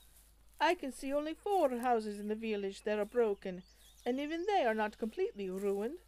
[0.60, 3.62] I can see only four houses in the village that are broken,
[4.04, 6.00] and even they are not completely ruined.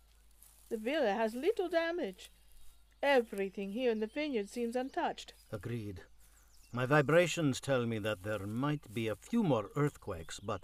[0.68, 2.30] The villa has little damage.
[3.02, 5.34] Everything here in the vineyard seems untouched.
[5.52, 6.02] Agreed.
[6.74, 10.62] My vibrations tell me that there might be a few more earthquakes, but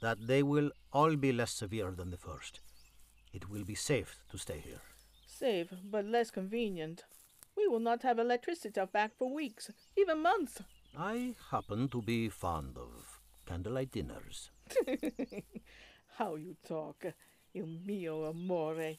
[0.00, 2.60] that they will all be less severe than the first.
[3.34, 4.80] It will be safe to stay here.
[5.26, 7.04] Safe, but less convenient.
[7.54, 10.62] We will not have electricity back for weeks, even months.
[10.98, 14.50] I happen to be fond of candlelight dinners.
[16.16, 17.04] How you talk,
[17.54, 18.98] il mio amore.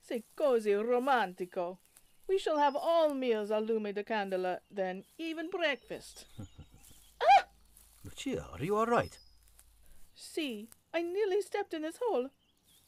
[0.00, 1.78] Sei così romantico.
[2.28, 6.26] We shall have all meals al lume de candela, then even breakfast.
[7.20, 7.44] ah!
[8.04, 9.18] Lucia, are you all right?
[10.14, 12.28] See, I nearly stepped in this hole.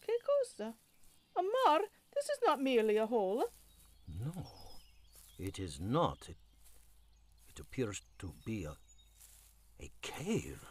[0.04, 0.74] Que cosa?
[1.36, 1.80] Amar,
[2.14, 3.44] this is not merely a hole.
[4.08, 4.46] No,
[5.38, 6.28] it is not.
[6.28, 6.36] It,
[7.48, 8.76] it appears to be a,
[9.80, 10.64] a cave.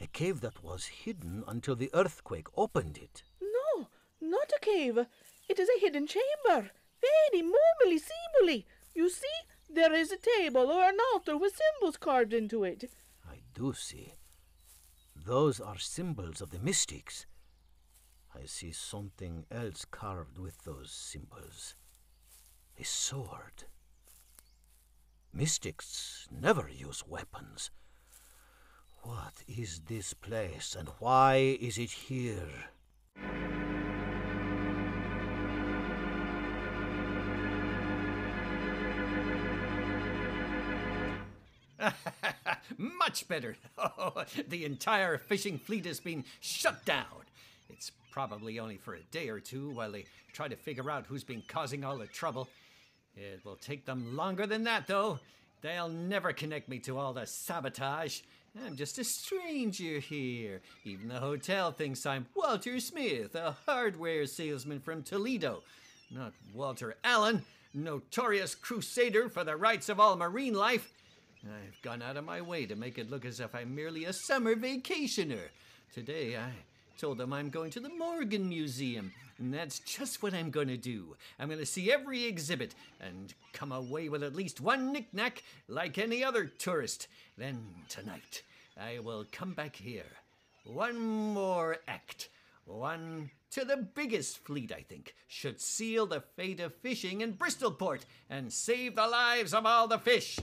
[0.00, 3.22] A cave that was hidden until the earthquake opened it.
[3.42, 3.88] No,
[4.20, 4.98] not a cave.
[5.48, 6.70] It is a hidden chamber.
[7.00, 8.64] Vedi, murmuli, simuli.
[8.94, 9.26] You see,
[9.68, 12.90] there is a table or an altar with symbols carved into it.
[13.28, 14.14] I do see.
[15.14, 17.26] Those are symbols of the mystics.
[18.34, 21.74] I see something else carved with those symbols.
[22.78, 23.64] A sword.
[25.32, 27.70] Mystics never use weapons.
[29.02, 32.70] What is this place and why is it here?
[42.78, 43.56] Much better.
[44.48, 47.24] The entire fishing fleet has been shut down.
[47.68, 51.24] It's probably only for a day or two while they try to figure out who's
[51.24, 52.48] been causing all the trouble.
[53.16, 55.18] It will take them longer than that, though.
[55.60, 58.20] They'll never connect me to all the sabotage.
[58.64, 60.60] I'm just a stranger here.
[60.84, 65.62] Even the hotel thinks I'm Walter Smith, a hardware salesman from Toledo.
[66.10, 70.92] Not Walter Allen, notorious crusader for the rights of all marine life.
[71.50, 74.12] I've gone out of my way to make it look as if I'm merely a
[74.12, 75.48] summer vacationer.
[75.94, 76.50] Today I
[76.98, 80.76] told them I'm going to the Morgan Museum, and that's just what I'm going to
[80.76, 81.16] do.
[81.38, 85.96] I'm going to see every exhibit and come away with at least one knickknack like
[85.96, 87.06] any other tourist.
[87.36, 88.42] Then tonight
[88.78, 90.16] I will come back here.
[90.64, 92.28] One more act.
[92.64, 98.02] One to the biggest fleet, I think, should seal the fate of fishing in Bristolport
[98.28, 100.38] and save the lives of all the fish.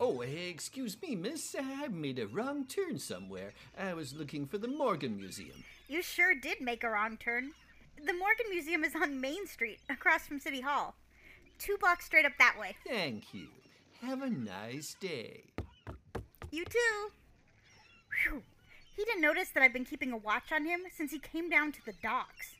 [0.00, 1.56] Oh, excuse me, miss.
[1.58, 3.52] I made a wrong turn somewhere.
[3.76, 5.64] I was looking for the Morgan Museum.
[5.88, 7.50] You sure did make a wrong turn.
[7.96, 10.94] The Morgan Museum is on Main Street, across from City Hall.
[11.58, 12.76] Two blocks straight up that way.
[12.86, 13.48] Thank you.
[14.00, 15.42] Have a nice day.
[16.52, 17.10] You too.
[18.22, 18.42] Phew.
[18.94, 21.72] He didn't notice that I've been keeping a watch on him since he came down
[21.72, 22.54] to the docks.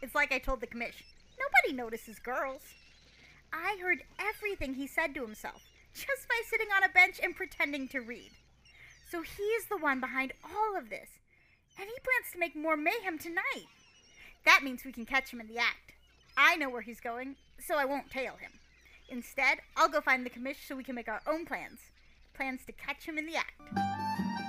[0.00, 1.02] It's like I told the commish.
[1.38, 2.62] Nobody notices girls.
[3.52, 5.62] I heard everything he said to himself
[6.06, 8.30] just by sitting on a bench and pretending to read.
[9.10, 11.08] So he's the one behind all of this.
[11.78, 13.66] And he plans to make more mayhem tonight.
[14.44, 15.94] That means we can catch him in the act.
[16.36, 18.52] I know where he's going, so I won't tail him.
[19.08, 21.80] Instead, I'll go find the commish so we can make our own plans.
[22.34, 24.47] Plans to catch him in the act.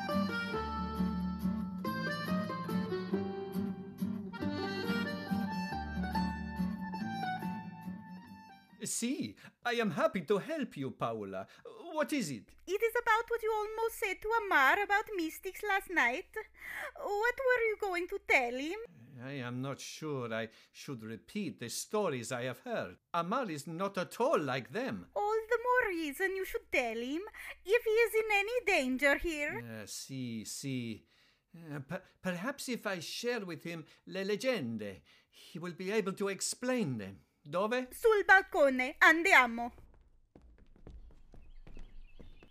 [8.84, 11.48] See, I am happy to help you, Paola.
[11.94, 12.44] What is it?
[12.68, 16.28] It is about what you almost said to Amar about mystics last night.
[16.96, 18.80] What were you going to tell him?
[19.26, 22.96] I am not sure I should repeat the stories I have heard.
[23.14, 25.08] Amar is not at all like them.
[25.16, 27.22] All the more reason you should tell him
[27.66, 29.62] if he is in any danger here.
[29.82, 31.04] Uh, see, see.
[31.54, 36.30] Uh, per- perhaps if I share with him le leggende, he will be able to
[36.30, 37.18] explain them.
[37.50, 37.88] Dove?
[37.90, 39.72] Sul balcone, andiamo.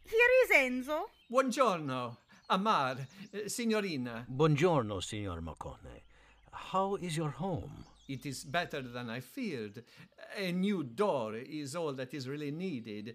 [0.02, 1.10] Here is Enzo.
[1.28, 4.24] Buongiorno, Amar, uh, signorina.
[4.26, 6.02] Buongiorno, Signor Morcone.
[6.50, 7.84] How is your home?
[8.08, 9.84] It is better than I feared.
[10.36, 13.14] A new door is all that is really needed.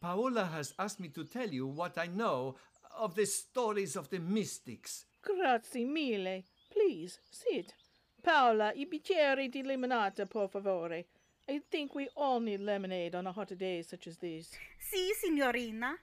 [0.00, 2.56] Paola has asked me to tell you what I know
[2.96, 5.04] of the stories of the mystics.
[5.20, 6.44] Grazie mille.
[6.70, 7.74] Please, sit.
[8.22, 11.06] Paola, i bicchieri di limonata, per favore.
[11.48, 14.48] I think we all need lemonade on a hot day such as this.
[14.78, 15.98] Si, signorina.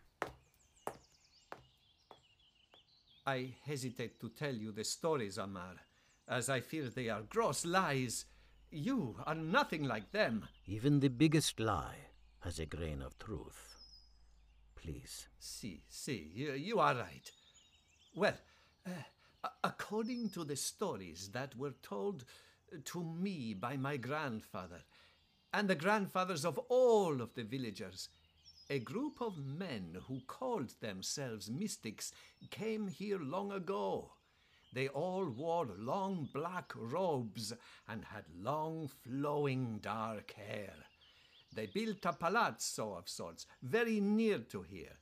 [3.26, 5.76] I hesitate to tell you the stories, Amar,
[6.28, 8.26] as I fear they are gross lies.
[8.70, 10.48] You are nothing like them.
[10.66, 12.10] Even the biggest lie
[12.42, 13.76] has a grain of truth.
[14.76, 15.28] Please.
[15.40, 17.32] See, see, you, you are right.
[18.14, 18.38] Well,
[18.86, 19.06] uh, a-
[19.64, 22.26] according to the stories that were told
[22.74, 24.82] uh, to me by my grandfather
[25.54, 28.10] and the grandfathers of all of the villagers,
[28.70, 32.12] a group of men who called themselves mystics
[32.52, 34.12] came here long ago.
[34.74, 37.52] They all wore long black robes
[37.88, 40.74] and had long flowing dark hair.
[41.56, 44.98] They built a palazzo of sorts very near to here.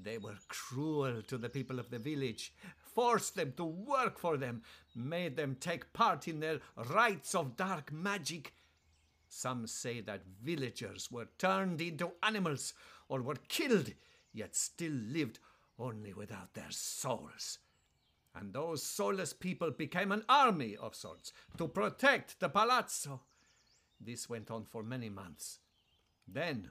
[0.00, 2.54] They were cruel to the people of the village,
[2.94, 4.62] forced them to work for them,
[4.94, 8.54] made them take part in their rites of dark magic.
[9.28, 12.74] Some say that villagers were turned into animals
[13.08, 13.92] or were killed,
[14.32, 15.38] yet still lived
[15.78, 17.58] only without their souls.
[18.34, 23.20] And those soulless people became an army of sorts to protect the palazzo.
[24.00, 25.58] This went on for many months.
[26.26, 26.70] Then,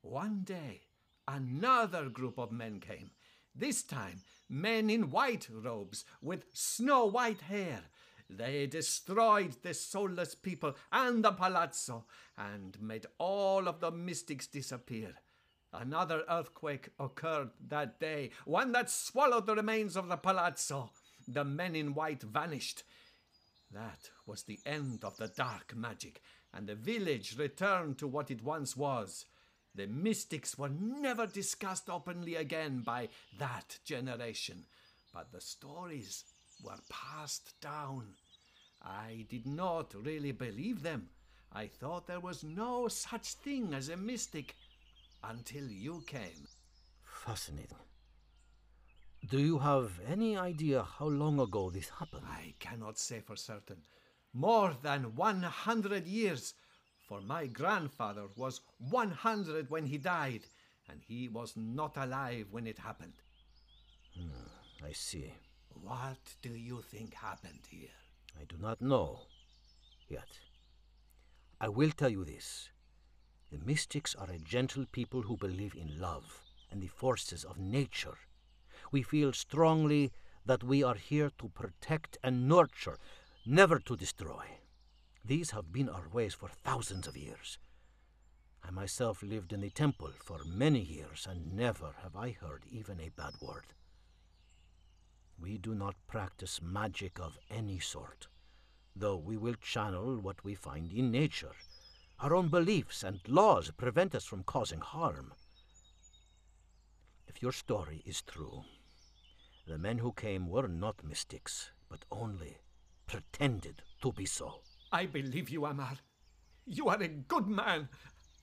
[0.00, 0.82] one day,
[1.28, 3.10] another group of men came.
[3.54, 4.20] This time,
[4.52, 7.80] men in white robes with snow white hair.
[8.28, 12.04] They destroyed the soulless people and the palazzo
[12.36, 15.14] and made all of the mystics disappear.
[15.72, 20.90] Another earthquake occurred that day, one that swallowed the remains of the palazzo.
[21.26, 22.82] The men in white vanished.
[23.70, 26.20] That was the end of the dark magic,
[26.52, 29.24] and the village returned to what it once was.
[29.74, 33.08] The mystics were never discussed openly again by
[33.38, 34.64] that generation,
[35.14, 36.24] but the stories
[36.62, 38.14] were passed down.
[38.82, 41.08] I did not really believe them.
[41.52, 44.56] I thought there was no such thing as a mystic
[45.22, 46.48] until you came.
[47.02, 47.76] Fascinating.
[49.30, 52.24] Do you have any idea how long ago this happened?
[52.26, 53.82] I cannot say for certain.
[54.32, 56.54] More than 100 years,
[57.08, 60.42] for my grandfather was 100 when he died,
[60.88, 63.14] and he was not alive when it happened.
[64.16, 65.32] Hmm, I see.
[65.74, 67.96] What do you think happened here?
[68.40, 69.20] I do not know
[70.08, 70.38] yet.
[71.60, 72.70] I will tell you this.
[73.50, 78.18] The mystics are a gentle people who believe in love and the forces of nature.
[78.90, 80.12] We feel strongly
[80.46, 82.98] that we are here to protect and nurture,
[83.46, 84.44] never to destroy.
[85.24, 87.58] These have been our ways for thousands of years.
[88.64, 93.00] I myself lived in the temple for many years, and never have I heard even
[93.00, 93.66] a bad word.
[95.40, 98.26] We do not practice magic of any sort,
[98.96, 101.54] though we will channel what we find in nature.
[102.18, 105.34] Our own beliefs and laws prevent us from causing harm.
[107.26, 108.64] If your story is true,
[109.66, 112.58] the men who came were not mystics, but only
[113.06, 114.62] pretended to be so.
[114.92, 115.96] I believe you, Amar.
[116.66, 117.88] You are a good man.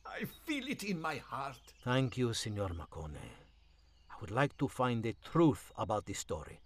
[0.03, 1.61] I feel it in my heart.
[1.83, 3.29] Thank you, Signor Macone.
[4.09, 6.59] I would like to find the truth about this story.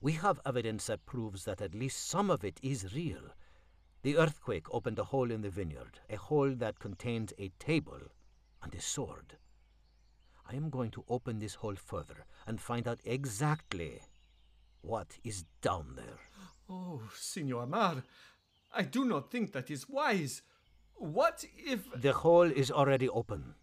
[0.00, 3.34] We have evidence that proves that at least some of it is real.
[4.02, 8.00] The earthquake opened a hole in the vineyard, a hole that contained a table
[8.62, 9.36] and a sword.
[10.50, 14.00] I am going to open this hole further and find out exactly
[14.80, 16.20] what is down there.
[16.70, 18.02] Oh, Signor Amar,
[18.74, 20.42] I do not think that is wise.
[20.94, 21.80] What if.
[21.94, 23.54] The hole is already open.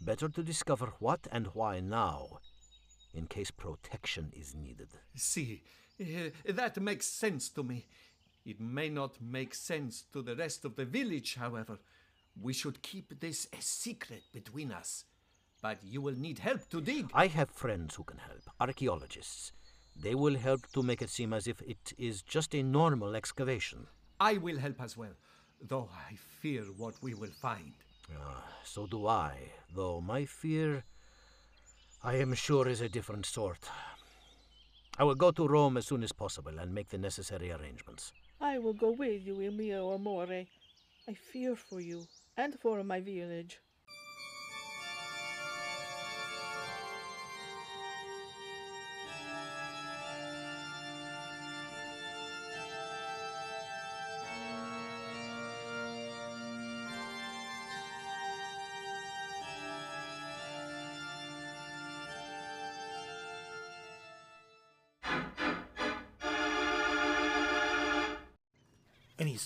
[0.00, 2.40] Better to discover what and why now,
[3.14, 4.88] in case protection is needed.
[5.14, 5.62] See,
[5.98, 7.86] eh, that makes sense to me.
[8.44, 11.78] It may not make sense to the rest of the village, however.
[12.40, 15.04] We should keep this a secret between us.
[15.62, 17.10] But you will need help to dig.
[17.14, 19.52] I have friends who can help, archaeologists.
[19.98, 23.86] They will help to make it seem as if it is just a normal excavation.
[24.20, 25.14] I will help as well,
[25.60, 27.72] though I fear what we will find.
[28.18, 29.34] Ah, so do I,
[29.74, 30.84] though my fear,
[32.02, 33.68] I am sure, is a different sort.
[34.98, 38.12] I will go to Rome as soon as possible and make the necessary arrangements.
[38.40, 40.46] I will go with you, il mio amore.
[41.08, 42.06] I fear for you
[42.36, 43.58] and for my village.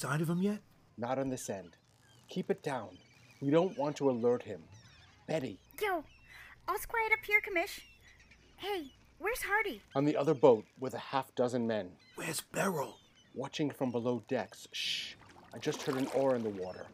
[0.03, 0.61] Any sign of him yet?
[0.97, 1.77] Not on this end.
[2.29, 2.97] Keep it down.
[3.43, 4.63] We don't want to alert him.
[5.29, 6.05] Betty, Yo,
[6.69, 7.81] all's quiet up here, Commish.
[8.57, 9.83] Hey, where's Hardy?
[9.95, 12.97] on the other boat with a half dozen men, Where's Beryl?
[13.35, 14.67] watching from below decks.
[14.73, 15.15] Shh.
[15.55, 16.87] I just heard an oar in the water.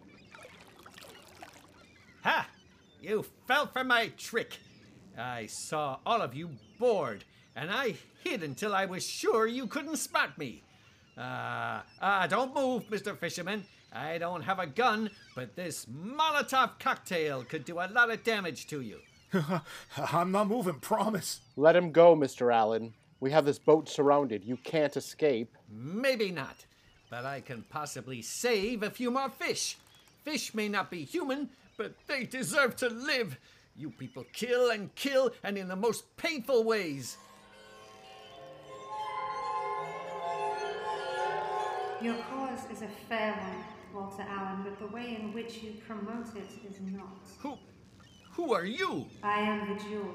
[2.24, 2.48] Ha!
[3.00, 4.58] You fell for my trick.
[5.16, 7.94] I saw all of you bored, and I
[8.24, 10.62] hid until I was sure you couldn't spot me.
[11.18, 13.16] Ah, ah, don't move, Mr.
[13.16, 13.64] Fisherman.
[13.92, 18.66] I don't have a gun, but this Molotov cocktail could do a lot of damage
[18.66, 19.00] to you.
[20.12, 21.40] I'm not moving, promise.
[21.56, 22.54] Let him go, Mr.
[22.54, 22.92] Allen.
[23.20, 24.44] We have this boat surrounded.
[24.44, 25.56] You can't escape.
[25.70, 26.66] Maybe not,
[27.10, 29.78] but I can possibly save a few more fish.
[30.24, 31.48] Fish may not be human,
[31.78, 33.38] but they deserve to live.
[33.74, 37.16] You people kill and kill, and in the most painful ways.
[42.02, 46.26] Your cause is a fair one, Walter Allen, but the way in which you promote
[46.36, 47.26] it is not.
[47.40, 47.56] Who,
[48.32, 49.06] who are you?
[49.22, 50.14] I am the jewel.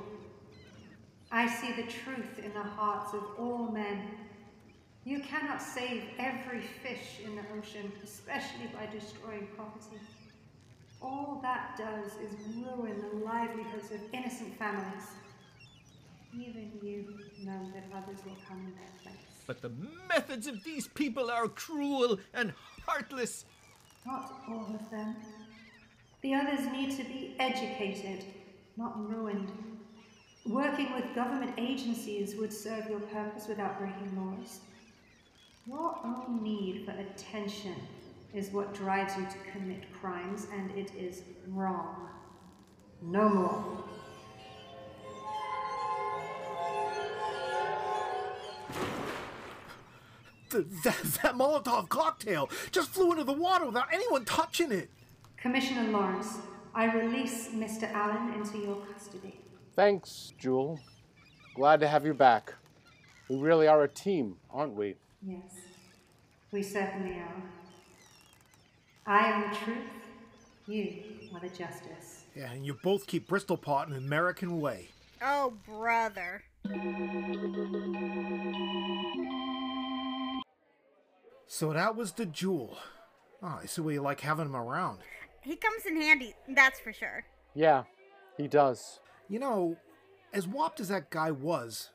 [1.31, 4.11] I see the truth in the hearts of all men.
[5.05, 9.97] You cannot save every fish in the ocean, especially by destroying property.
[11.01, 15.07] All that does is ruin the livelihoods of innocent families.
[16.31, 17.05] Even you
[17.43, 19.30] know that others will come in their place.
[19.51, 22.53] But the methods of these people are cruel and
[22.87, 23.43] heartless.
[24.05, 25.13] Not all of them.
[26.21, 28.23] The others need to be educated,
[28.77, 29.51] not ruined.
[30.45, 34.61] Working with government agencies would serve your purpose without breaking laws.
[35.67, 37.75] Your own need for attention
[38.33, 42.07] is what drives you to commit crimes, and it is wrong.
[43.01, 43.83] No more.
[50.51, 54.89] Th- that, that Molotov cocktail just flew into the water without anyone touching it.
[55.37, 56.37] Commissioner Lawrence,
[56.75, 57.91] I release Mr.
[57.91, 59.39] Allen into your custody.
[59.75, 60.79] Thanks, Jewel.
[61.55, 62.53] Glad to have you back.
[63.29, 64.95] We really are a team, aren't we?
[65.25, 65.39] Yes,
[66.51, 67.43] we certainly are.
[69.05, 69.77] I am the truth,
[70.67, 72.23] you are the justice.
[72.35, 74.89] Yeah, and you both keep Bristolport an American way.
[75.21, 76.43] Oh, brother.
[81.53, 82.77] So that was the jewel.
[83.43, 84.99] Oh, I see why you like having him around.
[85.41, 87.25] He comes in handy, that's for sure.
[87.53, 87.83] Yeah,
[88.37, 89.01] he does.
[89.27, 89.75] You know,
[90.31, 91.89] as whopped as that guy was,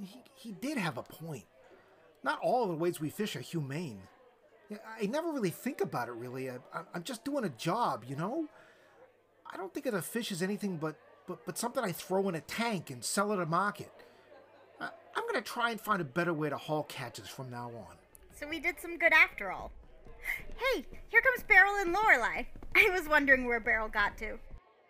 [0.00, 1.44] he, he did have a point.
[2.22, 4.00] Not all of the ways we fish are humane.
[4.98, 6.48] I never really think about it, really.
[6.48, 8.46] I, I- I'm just doing a job, you know?
[9.52, 10.96] I don't think of the fish as anything but,
[11.26, 13.92] but, but something I throw in a tank and sell at a market.
[14.80, 17.66] I, I'm going to try and find a better way to haul catches from now
[17.66, 17.96] on.
[18.44, 19.72] So we did some good after all.
[20.58, 22.42] Hey, here comes Beryl and Lorelei.
[22.76, 24.38] I was wondering where Beryl got to.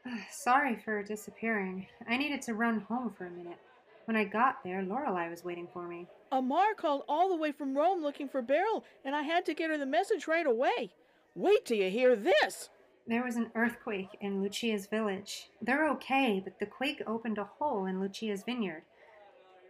[0.33, 1.87] Sorry for disappearing.
[2.09, 3.59] I needed to run home for a minute.
[4.07, 6.09] When I got there, Lorelei was waiting for me.
[6.33, 9.71] Amar called all the way from Rome looking for Beryl, and I had to get
[9.71, 10.91] her the message right away.
[11.37, 12.71] Wait till you hear this.
[13.07, 15.49] There was an earthquake in Lucia's village.
[15.63, 18.83] They're okay, but the quake opened a hole in Lucia's vineyard.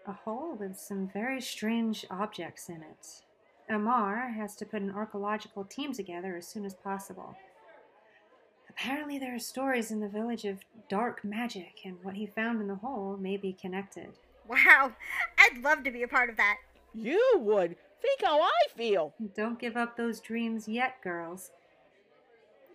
[0.06, 3.24] A hole with some very strange objects in it.
[3.68, 7.36] Amar has to put an archaeological team together as soon as possible.
[8.68, 12.66] Apparently, there are stories in the village of dark magic, and what he found in
[12.66, 14.08] the hole may be connected.
[14.48, 14.92] Wow,
[15.38, 16.56] I'd love to be a part of that.
[16.92, 17.76] You would.
[18.02, 19.14] Think how I feel.
[19.34, 21.50] Don't give up those dreams yet, girls.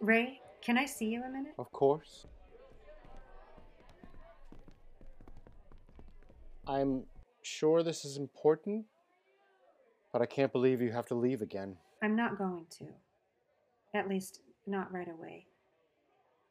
[0.01, 1.53] Ray, can I see you a minute?
[1.59, 2.25] Of course.
[6.67, 7.03] I'm
[7.41, 8.85] sure this is important,
[10.11, 11.77] but I can't believe you have to leave again.
[12.01, 12.85] I'm not going to.
[13.93, 15.47] At least, not right away.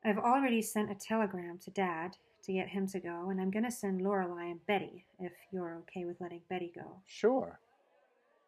[0.05, 3.65] I've already sent a telegram to Dad to get him to go, and I'm going
[3.65, 7.01] to send Lorelei and Betty if you're okay with letting Betty go.
[7.07, 7.59] Sure.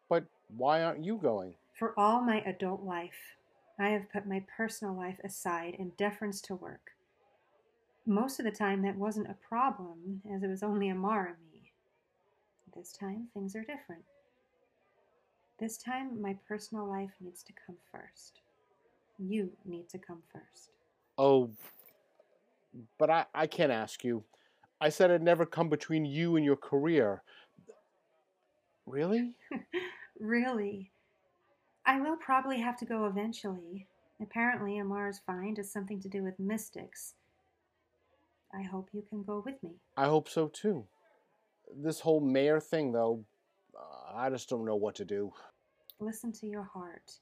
[0.09, 1.55] But why aren't you going?
[1.73, 3.35] For all my adult life,
[3.79, 6.91] I have put my personal life aside in deference to work.
[8.05, 11.71] Most of the time, that wasn't a problem, as it was only Amar and me.
[12.75, 14.03] This time, things are different.
[15.61, 18.39] This time, my personal life needs to come first.
[19.19, 20.71] You need to come first.
[21.19, 21.51] Oh,
[22.97, 24.23] but I, I can't ask you.
[24.81, 27.21] I said I'd never come between you and your career.
[28.87, 29.33] Really?
[30.19, 30.89] really?
[31.85, 33.85] I will probably have to go eventually.
[34.19, 37.13] Apparently, Amar's find has something to do with mystics.
[38.51, 39.75] I hope you can go with me.
[39.95, 40.87] I hope so too.
[41.71, 43.23] This whole mayor thing, though,
[43.77, 45.31] uh, I just don't know what to do.
[46.01, 47.19] Listen to your heart.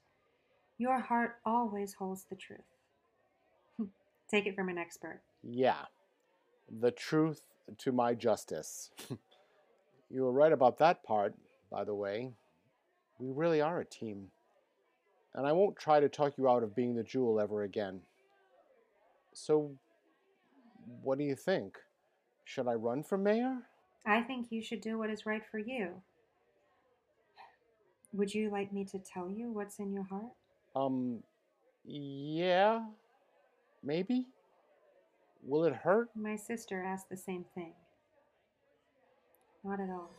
[0.78, 2.60] Your heart always holds the truth.
[4.30, 5.20] Take it from an expert.
[5.42, 5.82] Yeah.
[6.80, 7.42] The truth
[7.76, 8.90] to my justice.
[10.10, 11.34] you were right about that part,
[11.70, 12.32] by the way.
[13.18, 14.28] We really are a team.
[15.34, 18.00] And I won't try to talk you out of being the jewel ever again.
[19.34, 19.72] So,
[21.02, 21.76] what do you think?
[22.44, 23.58] Should I run for mayor?
[24.06, 26.02] I think you should do what is right for you.
[28.12, 30.32] Would you like me to tell you what's in your heart?
[30.74, 31.22] Um,
[31.84, 32.84] yeah,
[33.82, 34.26] maybe.
[35.42, 36.08] Will it hurt?
[36.14, 37.72] My sister asked the same thing.
[39.64, 40.10] Not at all.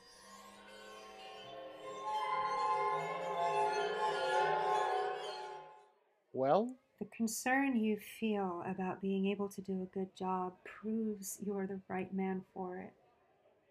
[6.33, 11.67] Well, The concern you feel about being able to do a good job proves you're
[11.67, 12.93] the right man for it.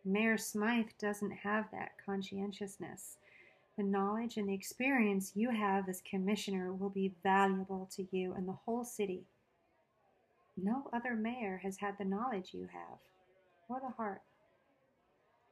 [0.04, 3.18] Mayor Smythe doesn't have that conscientiousness.
[3.80, 8.46] The knowledge and the experience you have as commissioner will be valuable to you and
[8.46, 9.22] the whole city.
[10.54, 12.98] No other mayor has had the knowledge you have,
[13.70, 14.20] or the heart.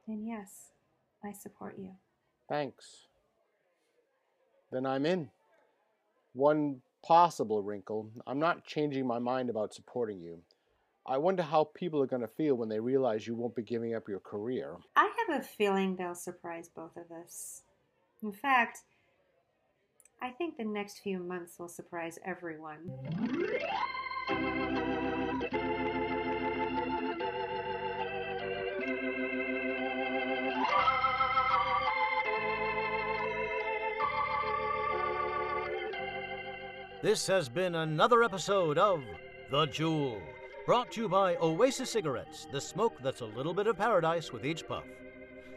[0.07, 0.73] And yes,
[1.25, 1.93] I support you.
[2.47, 3.07] thanks.
[4.71, 5.31] Then I'm in.
[6.33, 10.43] One possible wrinkle I'm not changing my mind about supporting you.
[11.03, 13.95] I wonder how people are going to feel when they realize you won't be giving
[13.95, 14.77] up your career.
[14.95, 17.63] I have a feeling they'll surprise both of us.
[18.21, 18.79] In fact,
[20.21, 22.91] I think the next few months will surprise everyone.
[37.01, 39.01] This has been another episode of
[39.49, 40.21] The Jewel,
[40.65, 44.45] brought to you by Oasis Cigarettes, the smoke that's a little bit of paradise with
[44.45, 44.83] each puff.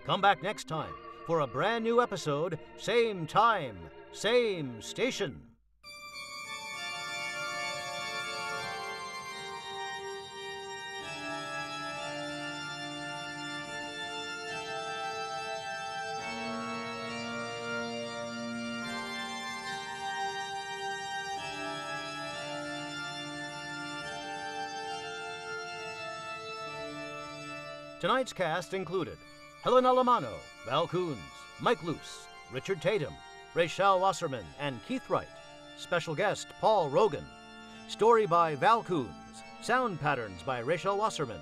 [0.07, 0.93] Come back next time
[1.27, 3.77] for a brand new episode, same time,
[4.13, 5.41] same station.
[28.01, 29.17] Tonight's cast included
[29.63, 30.33] Helena Lamano,
[30.67, 31.21] Val Coons,
[31.61, 33.15] Mike Luce, Richard Tatum,
[33.55, 35.29] Rachel Wasserman, and Keith Wright.
[35.79, 37.25] Special guest Paul Rogan.
[37.87, 39.09] Story by Val Coons.
[39.61, 41.39] Sound patterns by Rachel Wasserman.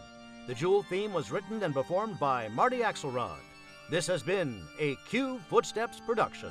[0.46, 3.40] The Jewel theme was written and performed by Marty Axelrod.
[3.88, 6.50] This has been a Q Footsteps production.